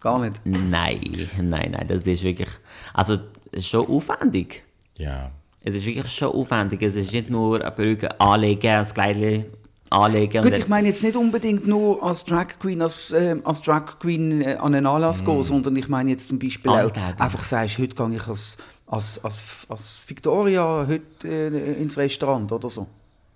Gar 0.01 0.19
nicht. 0.19 0.41
Nein, 0.43 1.29
nein, 1.39 1.71
nein, 1.71 1.87
das 1.87 2.07
ist 2.07 2.23
wirklich, 2.23 2.49
also 2.93 3.13
es 3.13 3.59
ist 3.59 3.67
schon 3.67 3.87
aufwendig. 3.87 4.63
ja. 4.97 5.31
Es 5.63 5.75
ist 5.75 5.85
wirklich 5.85 6.11
schon 6.11 6.29
aufwendig. 6.29 6.81
Es 6.81 6.95
ist 6.95 7.13
nicht 7.13 7.29
nur 7.29 7.61
eine 7.61 7.71
Perücke 7.71 8.19
anlegen, 8.19 8.61
das 8.61 8.93
Kleidchen 8.93 9.45
anlegen 9.91 10.41
Gut, 10.43 10.57
ich 10.57 10.67
meine 10.67 10.87
jetzt 10.87 11.03
nicht 11.03 11.15
unbedingt 11.15 11.67
nur 11.67 12.01
als 12.01 12.25
Drag 12.25 12.47
Queen, 12.59 12.81
als, 12.81 13.11
ähm, 13.11 13.41
als 13.43 13.61
Drag 13.61 13.99
Queen 13.99 14.41
äh, 14.41 14.55
an 14.55 14.73
einen 14.73 14.87
Anlass 14.87 15.23
gehen, 15.23 15.43
sondern 15.43 15.75
ich 15.75 15.87
meine 15.89 16.11
jetzt 16.11 16.29
zum 16.29 16.39
Beispiel 16.39 16.71
auch 16.71 16.91
einfach 17.19 17.43
sagst, 17.43 17.77
heute 17.77 17.95
gehe 17.95 18.15
ich 18.15 18.27
als, 18.27 18.57
als, 18.87 19.23
als, 19.23 19.41
als 19.67 20.03
Victoria 20.07 20.85
heute, 20.87 21.27
äh, 21.27 21.81
ins 21.81 21.97
Restaurant 21.97 22.51
oder 22.51 22.69
so. 22.69 22.87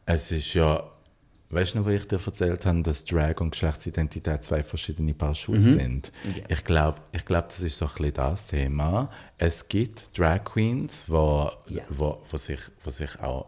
Es 0.05 0.31
ist 0.31 0.53
ja, 0.53 0.81
weißt 1.55 1.73
du 1.73 1.79
noch, 1.79 1.85
wo 1.85 1.89
ich 1.89 2.05
dir 2.07 2.19
erzählt 2.23 2.65
habe, 2.65 2.81
dass 2.83 3.05
Drag 3.05 3.39
und 3.39 3.51
Geschlechtsidentität 3.51 4.41
zwei 4.43 4.61
verschiedene 4.61 5.13
Paar 5.13 5.33
Schuhe 5.33 5.61
sind? 5.61 6.11
Ich 6.49 6.63
glaube, 6.63 7.01
ich 7.13 7.25
glaub, 7.25 7.47
das 7.49 7.61
ist 7.61 7.77
so 7.77 7.85
ein 7.85 7.91
bisschen 7.95 8.13
das 8.13 8.47
Thema. 8.47 9.09
Es 9.37 9.67
gibt 9.67 10.17
Drag 10.17 10.43
Queens, 10.43 11.05
wo, 11.07 11.49
Ja. 11.67 11.83
wo, 11.89 12.21
wo, 12.29 12.37
sich, 12.37 12.59
wo 12.83 12.89
sich 12.89 13.19
auch 13.21 13.47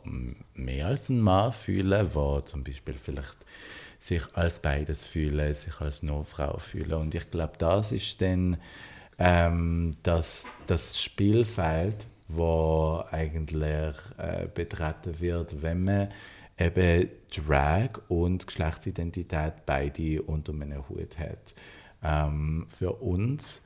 mehr 0.56 0.88
als 0.88 1.10
ein 1.10 1.20
Mann 1.20 1.52
fühlen, 1.54 2.08
wo 2.14 2.40
zum 2.42 2.64
Beispiel 2.64 2.96
vielleicht 2.96 3.38
sich 4.00 4.24
als 4.34 4.60
beides 4.60 5.06
fühlen, 5.06 5.54
sich 5.54 5.80
als 5.82 6.02
nur 6.02 6.24
Frau 6.24 6.58
fühlen. 6.60 6.94
Und 6.94 7.14
ich 7.16 7.30
glaube, 7.30 7.54
das 7.58 7.92
ist 7.92 8.22
dann 8.22 8.58
ähm, 9.20 9.92
das, 10.04 10.46
das 10.68 11.02
Spielfeld, 11.02 12.06
wo 12.30 13.04
eigentlich 13.12 13.96
äh, 14.18 14.48
betreten 14.54 15.20
wird, 15.20 15.62
wenn 15.62 15.84
man 15.84 16.10
eben 16.58 17.10
Drag 17.30 18.00
und 18.08 18.48
Geschlechtsidentität 18.48 19.66
beide 19.66 20.22
unter 20.24 20.54
einem 20.54 20.88
Hut 20.90 21.18
hat. 21.20 21.54
Ähm, 22.04 22.66
für 22.68 22.94
uns 22.94 23.62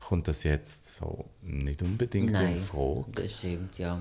kommt 0.00 0.28
das 0.28 0.42
jetzt 0.42 0.94
so 0.96 1.26
nicht 1.42 1.82
unbedingt 1.82 2.30
in 2.30 2.32
Nein, 2.32 2.58
Frage. 2.58 3.04
das 3.14 3.38
stimmt, 3.38 3.78
ja. 3.78 4.00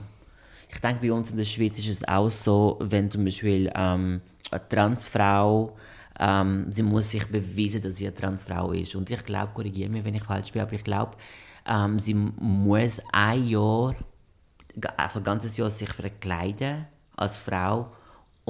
Ich 0.74 0.80
denke, 0.80 1.08
bei 1.08 1.12
uns 1.12 1.32
in 1.32 1.38
der 1.38 1.44
Schweiz 1.44 1.78
ist 1.80 1.90
es 1.90 2.08
auch 2.08 2.30
so, 2.30 2.78
wenn 2.82 3.12
zum 3.12 3.26
Beispiel 3.26 3.70
ähm, 3.76 4.22
eine 4.50 4.70
Transfrau, 4.70 5.76
ähm, 6.20 6.72
sie 6.72 6.84
muss 6.84 7.12
sich 7.12 7.26
beweisen, 7.26 7.82
dass 7.82 7.98
sie 7.98 8.08
eine 8.08 8.16
Transfrau 8.16 8.72
ist. 8.72 8.96
Und 8.96 9.10
ich 9.10 9.24
glaube, 9.26 9.52
korrigiere 9.54 9.90
mich, 9.90 10.04
wenn 10.06 10.16
ich 10.16 10.24
falsch 10.24 10.52
bin, 10.52 10.62
aber 10.62 10.74
ich 10.74 10.84
glaube, 10.84 11.18
ähm, 11.68 12.00
sie 12.00 12.14
muss 12.14 13.02
ein 13.12 13.48
Jahr, 13.48 13.96
also 14.98 15.20
ein 15.20 15.24
ganzes 15.24 15.58
Jahr 15.58 15.70
sich 15.70 15.92
verkleiden 15.92 16.88
als 17.18 17.38
Frau, 17.38 17.92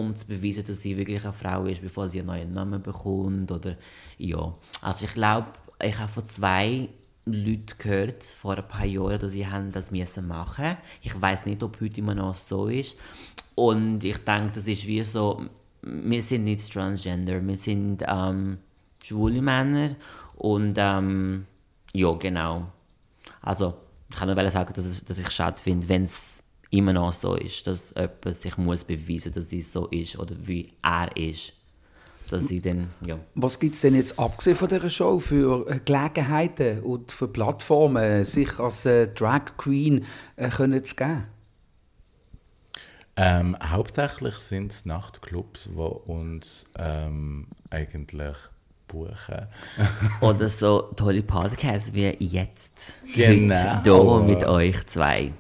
um 0.02 0.16
zu 0.16 0.28
beweisen, 0.28 0.66
dass 0.66 0.82
sie 0.82 0.98
wirklich 0.98 1.24
eine 1.24 1.34
Frau 1.34 1.66
ist, 1.66 1.82
bevor 1.82 2.10
sie 2.10 2.20
einen 2.20 2.28
neuen 2.28 2.54
Namen 2.54 2.82
bekommt. 2.82 3.52
Oder, 3.52 3.78
ja. 4.18 4.54
Also 4.82 5.06
ich 5.06 5.14
glaube, 5.14 5.48
ich 5.82 5.98
habe 5.98 6.12
von 6.12 6.26
zwei 6.26 6.90
Leuten 7.26 7.78
gehört, 7.78 8.24
vor 8.24 8.58
ein 8.58 8.68
paar 8.68 8.86
Jahren, 8.86 9.20
dass 9.72 9.88
sie 9.88 10.02
das 10.04 10.18
machen 10.22 10.78
Ich 11.02 11.20
weiß 11.20 11.46
nicht, 11.46 11.62
ob 11.64 11.80
heute 11.80 12.00
immer 12.00 12.16
noch 12.16 12.36
so 12.36 12.68
ist. 12.68 12.98
Und 13.56 14.04
ich 14.04 14.18
denke, 14.18 14.52
das 14.56 14.68
ist 14.68 14.88
wie 14.88 15.04
so, 15.04 15.46
wir 15.84 16.22
sind 16.22 16.46
nicht 16.46 16.72
transgender, 16.72 17.46
wir 17.46 17.58
sind 17.58 18.04
ähm, 18.08 18.58
schwule 19.04 19.42
Männer 19.42 19.96
und 20.36 20.76
ähm, 20.78 21.46
ja, 21.94 22.12
genau. 22.14 22.68
Also, 23.42 23.76
ich 24.10 24.16
kann 24.16 24.34
nur 24.34 24.52
sagen, 24.52 24.74
dass, 24.74 24.86
es, 24.86 25.20
ich 25.20 25.30
schade 25.30 25.62
finde, 25.62 25.90
wenn 25.90 26.04
es 26.04 26.41
immer 26.72 26.94
noch 26.94 27.14
so 27.14 27.36
ist, 27.36 27.68
dass 27.68 27.94
jemand 27.96 28.36
sich 28.36 28.58
muss 28.58 28.84
beweisen 28.84 29.34
dass 29.34 29.54
es 29.54 29.72
so 29.72 29.88
ist 29.88 30.18
oder 30.18 30.36
wie 30.42 30.74
er 30.82 31.16
ist. 31.16 31.54
Dass 32.30 32.48
sie 32.48 32.62
dann, 32.62 32.92
ja. 33.06 33.20
Was 33.36 33.60
gibt 33.60 33.76
es 33.76 33.82
denn 33.82 33.94
jetzt, 33.94 34.18
abgesehen 34.18 34.56
von 34.56 34.70
dieser 34.70 34.90
Show, 34.90 35.20
für 35.20 35.68
äh, 35.68 35.80
Gelegenheiten 35.84 36.82
und 36.82 37.12
für 37.12 37.28
Plattformen, 37.28 38.24
sich 38.24 38.58
als 38.58 38.86
äh, 38.86 39.10
Drag 39.10 39.58
Queen 39.58 40.06
äh, 40.38 40.50
können 40.50 40.82
zu 40.82 40.96
geben? 40.96 41.26
Ähm, 43.18 43.58
hauptsächlich 43.62 44.36
sind 44.36 44.72
es 44.72 44.86
Nachtclubs, 44.86 45.72
die 45.74 45.78
uns 45.78 46.66
ähm, 46.78 47.48
eigentlich 47.70 48.38
buchen. 48.88 49.48
Oder 50.22 50.48
so 50.48 50.94
tolle 50.96 51.24
Podcasts 51.24 51.94
wie 51.94 52.16
jetzt. 52.20 52.94
Genau. 53.14 53.56
Heute 53.56 54.24
hier 54.24 54.36
mit 54.36 54.44
euch 54.46 54.88
zwei. 54.88 55.34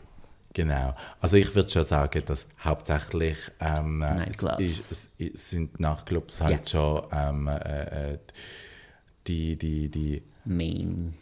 Genau. 0.53 0.95
Also 1.19 1.37
ich 1.37 1.53
würde 1.55 1.69
schon 1.69 1.83
sagen, 1.83 2.23
dass 2.25 2.45
hauptsächlich 2.59 3.37
ähm, 3.59 3.99
Nightclubs. 3.99 4.61
ist, 4.61 5.09
ist, 5.17 5.49
sind 5.49 5.79
Nachtclubs 5.79 6.41
halt 6.41 6.69
schon 6.69 7.03
ähm, 7.11 7.47
äh, 7.47 8.13
äh, 8.13 8.17
die, 9.27 9.55
die, 9.55 9.89
die 9.89 10.23
Main 10.45 11.13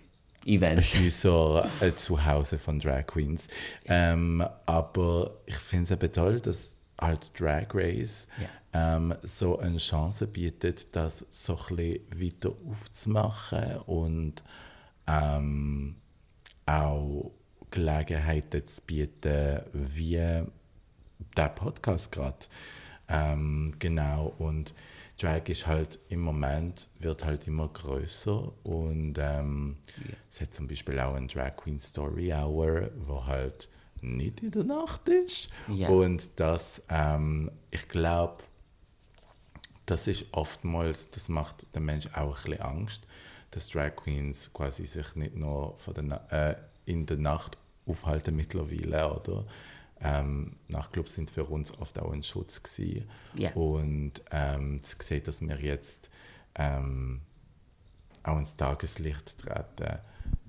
Event. 0.45 0.81
Häuser 0.95 1.69
äh, 1.79 1.93
zu 1.93 2.25
Hause 2.25 2.57
von 2.57 2.79
Drag 2.79 3.05
Queens. 3.05 3.47
Ähm, 3.85 4.43
aber 4.65 5.31
ich 5.45 5.57
finde 5.57 5.85
es 5.85 5.91
eben 5.91 6.11
toll, 6.11 6.39
dass 6.39 6.75
halt 6.99 7.39
Drag 7.39 7.67
Race 7.73 8.27
ähm, 8.73 9.15
so 9.21 9.59
eine 9.59 9.77
Chance 9.77 10.27
bietet, 10.27 10.95
das 10.95 11.25
so 11.29 11.57
ein 11.69 11.75
bisschen 11.75 11.99
weiter 12.15 12.51
aufzumachen 12.69 13.77
und 13.85 14.43
ähm, 15.07 15.95
auch 16.65 17.31
Gelegenheiten 17.71 18.65
zu 18.65 18.81
bieten, 18.81 19.61
wie 19.73 20.43
der 21.37 21.49
Podcast 21.55 22.11
gerade. 22.11 22.37
Ähm, 23.07 23.75
genau, 23.79 24.33
und 24.37 24.73
Drag 25.19 25.41
ist 25.49 25.67
halt 25.67 25.99
im 26.09 26.21
Moment, 26.21 26.87
wird 26.99 27.25
halt 27.25 27.45
immer 27.47 27.67
größer 27.67 28.51
und 28.63 29.15
ähm, 29.17 29.77
es 30.31 30.39
hat 30.39 30.53
zum 30.53 30.67
Beispiel 30.67 30.99
auch 30.99 31.13
ein 31.15 31.27
Drag 31.27 31.55
Queen 31.57 31.79
Story 31.79 32.31
Hour, 32.33 32.89
wo 33.05 33.25
halt 33.25 33.67
nicht 34.01 34.41
in 34.41 34.51
der 34.51 34.63
Nacht 34.63 35.09
ist. 35.09 35.49
Ja. 35.67 35.89
Und 35.89 36.29
das, 36.39 36.81
ähm, 36.89 37.51
ich 37.69 37.87
glaube, 37.89 38.43
das 39.85 40.07
ist 40.07 40.25
oftmals, 40.31 41.09
das 41.09 41.27
macht 41.27 41.65
den 41.75 41.83
Menschen 41.83 42.13
auch 42.13 42.37
ein 42.37 42.43
bisschen 42.51 42.61
Angst, 42.61 43.01
dass 43.51 43.67
Drag 43.67 43.95
Queens 43.97 44.53
quasi 44.53 44.85
sich 44.85 45.15
nicht 45.15 45.35
nur 45.35 45.75
von 45.79 45.95
der, 45.95 46.03
Na- 46.03 46.27
äh, 46.29 46.55
in 46.89 47.05
der 47.05 47.17
Nacht 47.17 47.57
aufhalten 47.85 48.35
mittlerweile, 48.35 49.13
oder? 49.13 49.45
Ähm, 50.01 50.53
Nachtclubs 50.69 51.15
sind 51.15 51.29
für 51.29 51.43
uns 51.43 51.77
oft 51.77 51.99
auch 51.99 52.11
ein 52.11 52.23
Schutz 52.23 52.63
gewesen. 52.63 53.09
Ja. 53.35 53.51
Und 53.53 54.13
ähm, 54.31 54.81
zu 54.83 54.95
sehen, 55.01 55.23
dass 55.25 55.41
wir 55.41 55.59
jetzt 55.59 56.09
ähm, 56.55 57.21
auch 58.23 58.37
ins 58.37 58.55
Tageslicht 58.55 59.39
treten, 59.39 59.99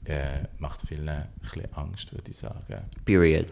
äh, 0.05 0.45
macht 0.59 0.83
vielen 0.87 1.09
ein 1.09 1.29
bisschen 1.41 1.73
Angst, 1.75 2.13
würde 2.13 2.31
ich 2.31 2.37
sagen. 2.37 2.85
Period. 3.05 3.47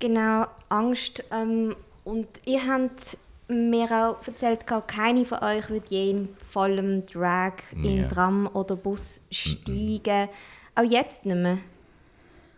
Genau, 0.00 0.46
Angst. 0.68 1.22
Ähm, 1.30 1.76
und 2.04 2.26
ihr 2.44 2.66
habt 2.66 3.16
mir 3.48 3.90
auch 3.90 4.26
erzählt, 4.26 4.66
keine 4.86 5.24
von 5.24 5.38
euch 5.42 5.68
wird 5.70 5.88
je 5.88 6.10
in 6.10 6.28
vollem 6.48 7.04
Drag 7.06 7.54
Nie. 7.72 7.98
in 7.98 8.08
Tram 8.08 8.48
oder 8.52 8.76
Bus 8.76 9.20
steigen. 9.30 10.28
Auch 10.74 10.82
jetzt 10.82 11.24
nicht 11.26 11.36
mehr. 11.36 11.58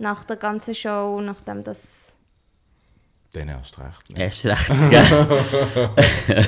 Nach 0.02 0.24
der 0.24 0.34
ganzen 0.34 0.74
Show, 0.74 1.20
nachdem 1.20 1.62
das... 1.62 1.76
Dann 3.32 3.46
erst 3.46 3.78
recht 3.78 4.10
nicht. 4.10 4.18
Erst 4.18 4.44
recht, 4.46 4.66
gell? 4.90 5.38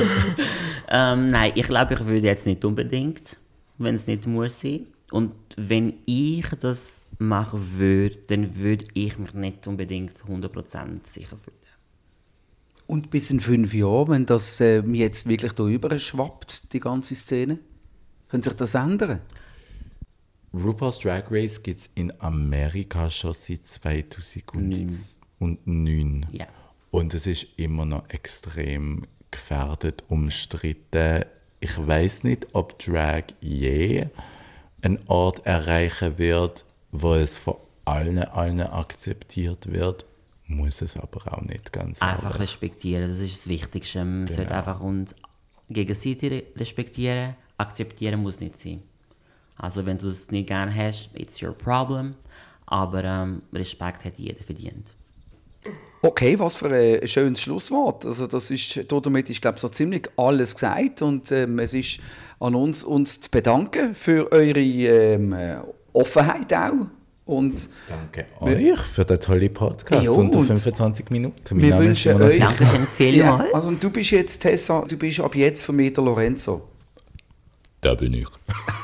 ähm, 0.89 1.29
nein, 1.29 1.53
ich 1.55 1.67
glaube, 1.69 1.95
ich 1.95 2.05
würde 2.05 2.27
jetzt 2.27 2.47
nicht 2.47 2.65
unbedingt, 2.65 3.37
wenn 3.79 3.95
es 3.95 4.09
nicht 4.09 4.27
muss 4.27 4.61
sein. 4.61 4.89
Und 5.13 5.35
wenn 5.57 6.01
ich 6.05 6.47
das 6.61 7.07
machen 7.19 7.79
würde, 7.79 8.17
dann 8.27 8.57
würde 8.57 8.87
ich 8.95 9.19
mich 9.19 9.35
nicht 9.35 9.69
unbedingt 9.69 10.19
100% 10.29 11.07
sicher 11.07 11.37
fühlen. 11.37 11.57
Und 12.89 13.11
bis 13.11 13.31
in 13.31 13.39
fünf 13.39 13.73
Jahren, 13.73 14.09
wenn 14.09 14.27
das 14.27 14.61
äh, 14.61 14.81
jetzt 14.81 15.29
wirklich 15.29 15.53
da 15.53 15.63
rüber 15.63 15.97
schwappt, 16.01 16.73
die 16.73 16.81
ganze 16.81 17.15
Szene, 17.15 17.61
könnte 18.29 18.51
sich 18.51 18.57
das 18.57 18.75
ändern? 18.75 19.21
RuPaul's 20.55 20.99
Drag 21.01 21.25
Race 21.31 21.63
gibt 21.63 21.81
es 21.81 21.91
in 21.95 22.13
Amerika 22.21 23.11
schon 23.11 23.35
seit 23.35 23.67
2009. 23.67 26.27
Ja. 26.33 26.47
Und 26.91 27.13
es 27.15 27.27
ist 27.27 27.47
immer 27.59 27.85
noch 27.85 28.09
extrem 28.09 29.07
gefährdet, 29.31 30.05
umstritten. 30.09 31.25
Ich 31.61 31.87
weiß 31.87 32.25
nicht, 32.25 32.49
ob 32.53 32.79
Drag 32.79 33.25
je 33.41 34.07
einen 34.83 34.99
Ort 35.09 35.45
erreichen 35.47 36.19
wird, 36.19 36.65
wo 36.93 37.15
es 37.15 37.39
von 37.39 37.57
allen, 37.85 38.19
allen 38.19 38.61
akzeptiert 38.61 39.71
wird. 39.73 40.05
Muss 40.47 40.83
es 40.83 40.97
aber 40.97 41.33
auch 41.33 41.41
nicht 41.43 41.73
ganz. 41.73 42.03
Einfach 42.03 42.25
ehrlich. 42.27 42.41
respektieren, 42.43 43.11
das 43.11 43.21
ist 43.23 43.39
das 43.41 43.49
Wichtigste. 43.49 44.05
Man 44.05 44.27
sollte 44.27 44.43
Genau. 44.45 44.55
einfach 44.57 44.81
uns 44.81 45.15
gegenseitig 45.71 46.45
respektieren. 46.57 47.35
Akzeptieren 47.57 48.21
muss 48.23 48.41
nicht 48.41 48.59
sein. 48.61 48.83
Also 49.57 49.87
wenn 49.87 49.99
du 49.99 50.09
es 50.09 50.31
nicht 50.31 50.49
gerne 50.49 50.75
hast, 50.75 51.11
it's 51.15 51.43
your 51.43 51.53
problem. 51.53 52.15
Aber 52.67 53.05
ähm, 53.05 53.43
Respekt 53.53 54.05
hat 54.05 54.15
jeder 54.17 54.43
verdient. 54.43 54.91
Okay, 56.03 56.39
was 56.39 56.57
für 56.57 56.69
ein 56.71 57.09
schönes 57.09 57.41
Schlusswort. 57.41 58.05
Also 58.05 58.27
das 58.27 58.51
ist, 58.51 58.85
damit 58.91 59.31
ist, 59.31 59.41
glaube 59.41 59.57
ich, 59.57 59.63
so 59.63 59.71
ziemlich 59.71 60.09
alles 60.17 60.55
gesagt 60.55 61.01
und 61.01 61.33
ähm, 61.33 61.59
es 61.59 61.73
ist 61.73 61.99
an 62.41 62.55
uns, 62.55 62.83
uns 62.83 63.21
zu 63.21 63.31
bedanken 63.31 63.95
für 63.95 64.31
eure 64.31 64.61
ähm, 64.61 65.33
äh, 65.33 65.57
Offenheit 65.95 66.53
auch. 66.53 66.89
Und 67.27 67.71
Danke 67.89 68.27
euch 68.41 68.79
für 68.81 69.07
den 69.07 69.19
tollen 69.19 69.55
Podcast 69.55 70.05
Ja, 70.05 70.11
unter 70.11 70.41
und 70.41 70.47
25 70.47 71.09
Minuten. 71.09 71.59
wir 71.59 71.71
Name 71.71 71.85
ist 71.87 72.05
wünschen 72.05 72.19
noch 72.19 72.27
euch... 72.27 72.39
Dankeschön 72.39 72.87
vielmals. 72.87 73.51
Ja, 73.51 73.55
also 73.55 73.69
und 73.69 73.83
du 73.83 73.89
bist 73.89 74.11
jetzt, 74.11 74.43
Tessa, 74.43 74.85
du 74.87 74.99
bist 74.99 75.21
ab 75.21 75.35
jetzt 75.35 75.65
für 75.65 75.73
mich 75.73 75.95
der 75.95 76.05
Lorenzo. 76.05 76.69
Da 77.81 77.95
bin 77.95 78.13
ich. 78.13 78.29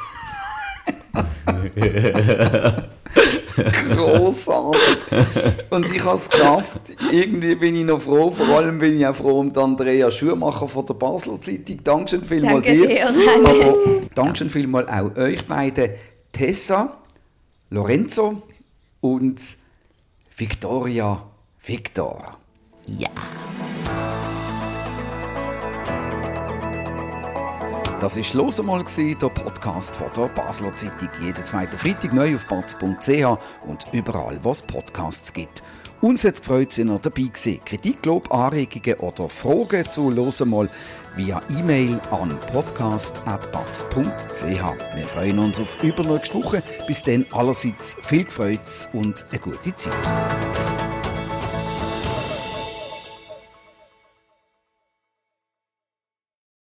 Grossartig. 3.95 4.81
Und 5.71 5.95
ich 5.95 6.05
habe 6.05 6.19
es 6.19 6.29
geschafft. 6.29 6.95
Irgendwie 7.11 7.55
bin 7.55 7.77
ich 7.77 7.85
noch 7.85 8.01
froh. 8.03 8.31
Vor 8.31 8.49
allem 8.49 8.79
bin 8.79 8.99
ich 8.99 9.07
auch 9.07 9.17
froh 9.17 9.41
um 9.41 9.57
Andrea 9.57 10.11
Schumacher 10.11 10.69
von 10.69 10.87
der 10.87 10.95
Basler 10.95 11.41
Zeitung. 11.41 11.83
Dankeschön 11.83 12.25
vielmals 12.25 12.65
Danke 12.65 12.73
dir. 12.73 12.89
dir, 12.89 13.07
danke. 13.07 13.51
Aber 13.51 13.77
Dankeschön 14.15 14.51
vielmals 14.51 14.89
auch 14.89 15.17
euch 15.17 15.47
beiden. 15.47 15.91
Tessa, 16.33 16.99
Lorenzo 17.71 18.43
und 19.01 19.41
Victoria 20.37 21.23
Victor. 21.65 22.39
Ja. 22.87 23.11
Das 28.01 28.17
war 28.17 28.43
«Los 28.43 28.59
einmal», 28.59 28.83
der 28.83 29.29
Podcast 29.29 29.95
von 29.95 30.07
der 30.17 30.29
Basler 30.29 30.75
Zeitung. 30.75 31.11
Jeden 31.21 31.45
zweiten 31.45 31.77
Freitag 31.77 32.15
neu 32.15 32.35
auf 32.35 32.47
batz.ch 32.47 33.39
und 33.67 33.87
überall, 33.93 34.39
wo 34.43 34.53
es 34.53 34.63
Podcasts 34.63 35.31
gibt. 35.35 35.63
Uns 36.01 36.25
hat 36.25 36.33
es 36.35 36.41
gefreut, 36.41 36.73
sind 36.73 36.89
ihr 36.89 36.99
dabei 36.99 37.25
gewesen. 37.25 37.61
Kritik, 37.63 38.07
Lob, 38.07 38.33
Anregungen 38.33 39.01
oder 39.01 39.29
Fragen 39.29 39.91
zu 39.91 40.09
«Los 40.09 40.41
einmal» 40.41 40.71
via 41.15 41.43
E-Mail 41.51 42.01
an 42.11 42.41
podcast.batz.ch. 42.53 44.45
Wir 44.45 45.09
freuen 45.09 45.39
uns 45.39 45.61
auf 45.61 45.77
übernächste 45.83 46.43
Woche. 46.43 46.63
Bis 46.87 47.03
dann 47.03 47.27
allerseits 47.33 47.97
viel 48.01 48.31
Freude 48.31 48.61
und 48.95 49.27
eine 49.31 49.41
gute 49.41 49.77
Zeit. 49.77 50.70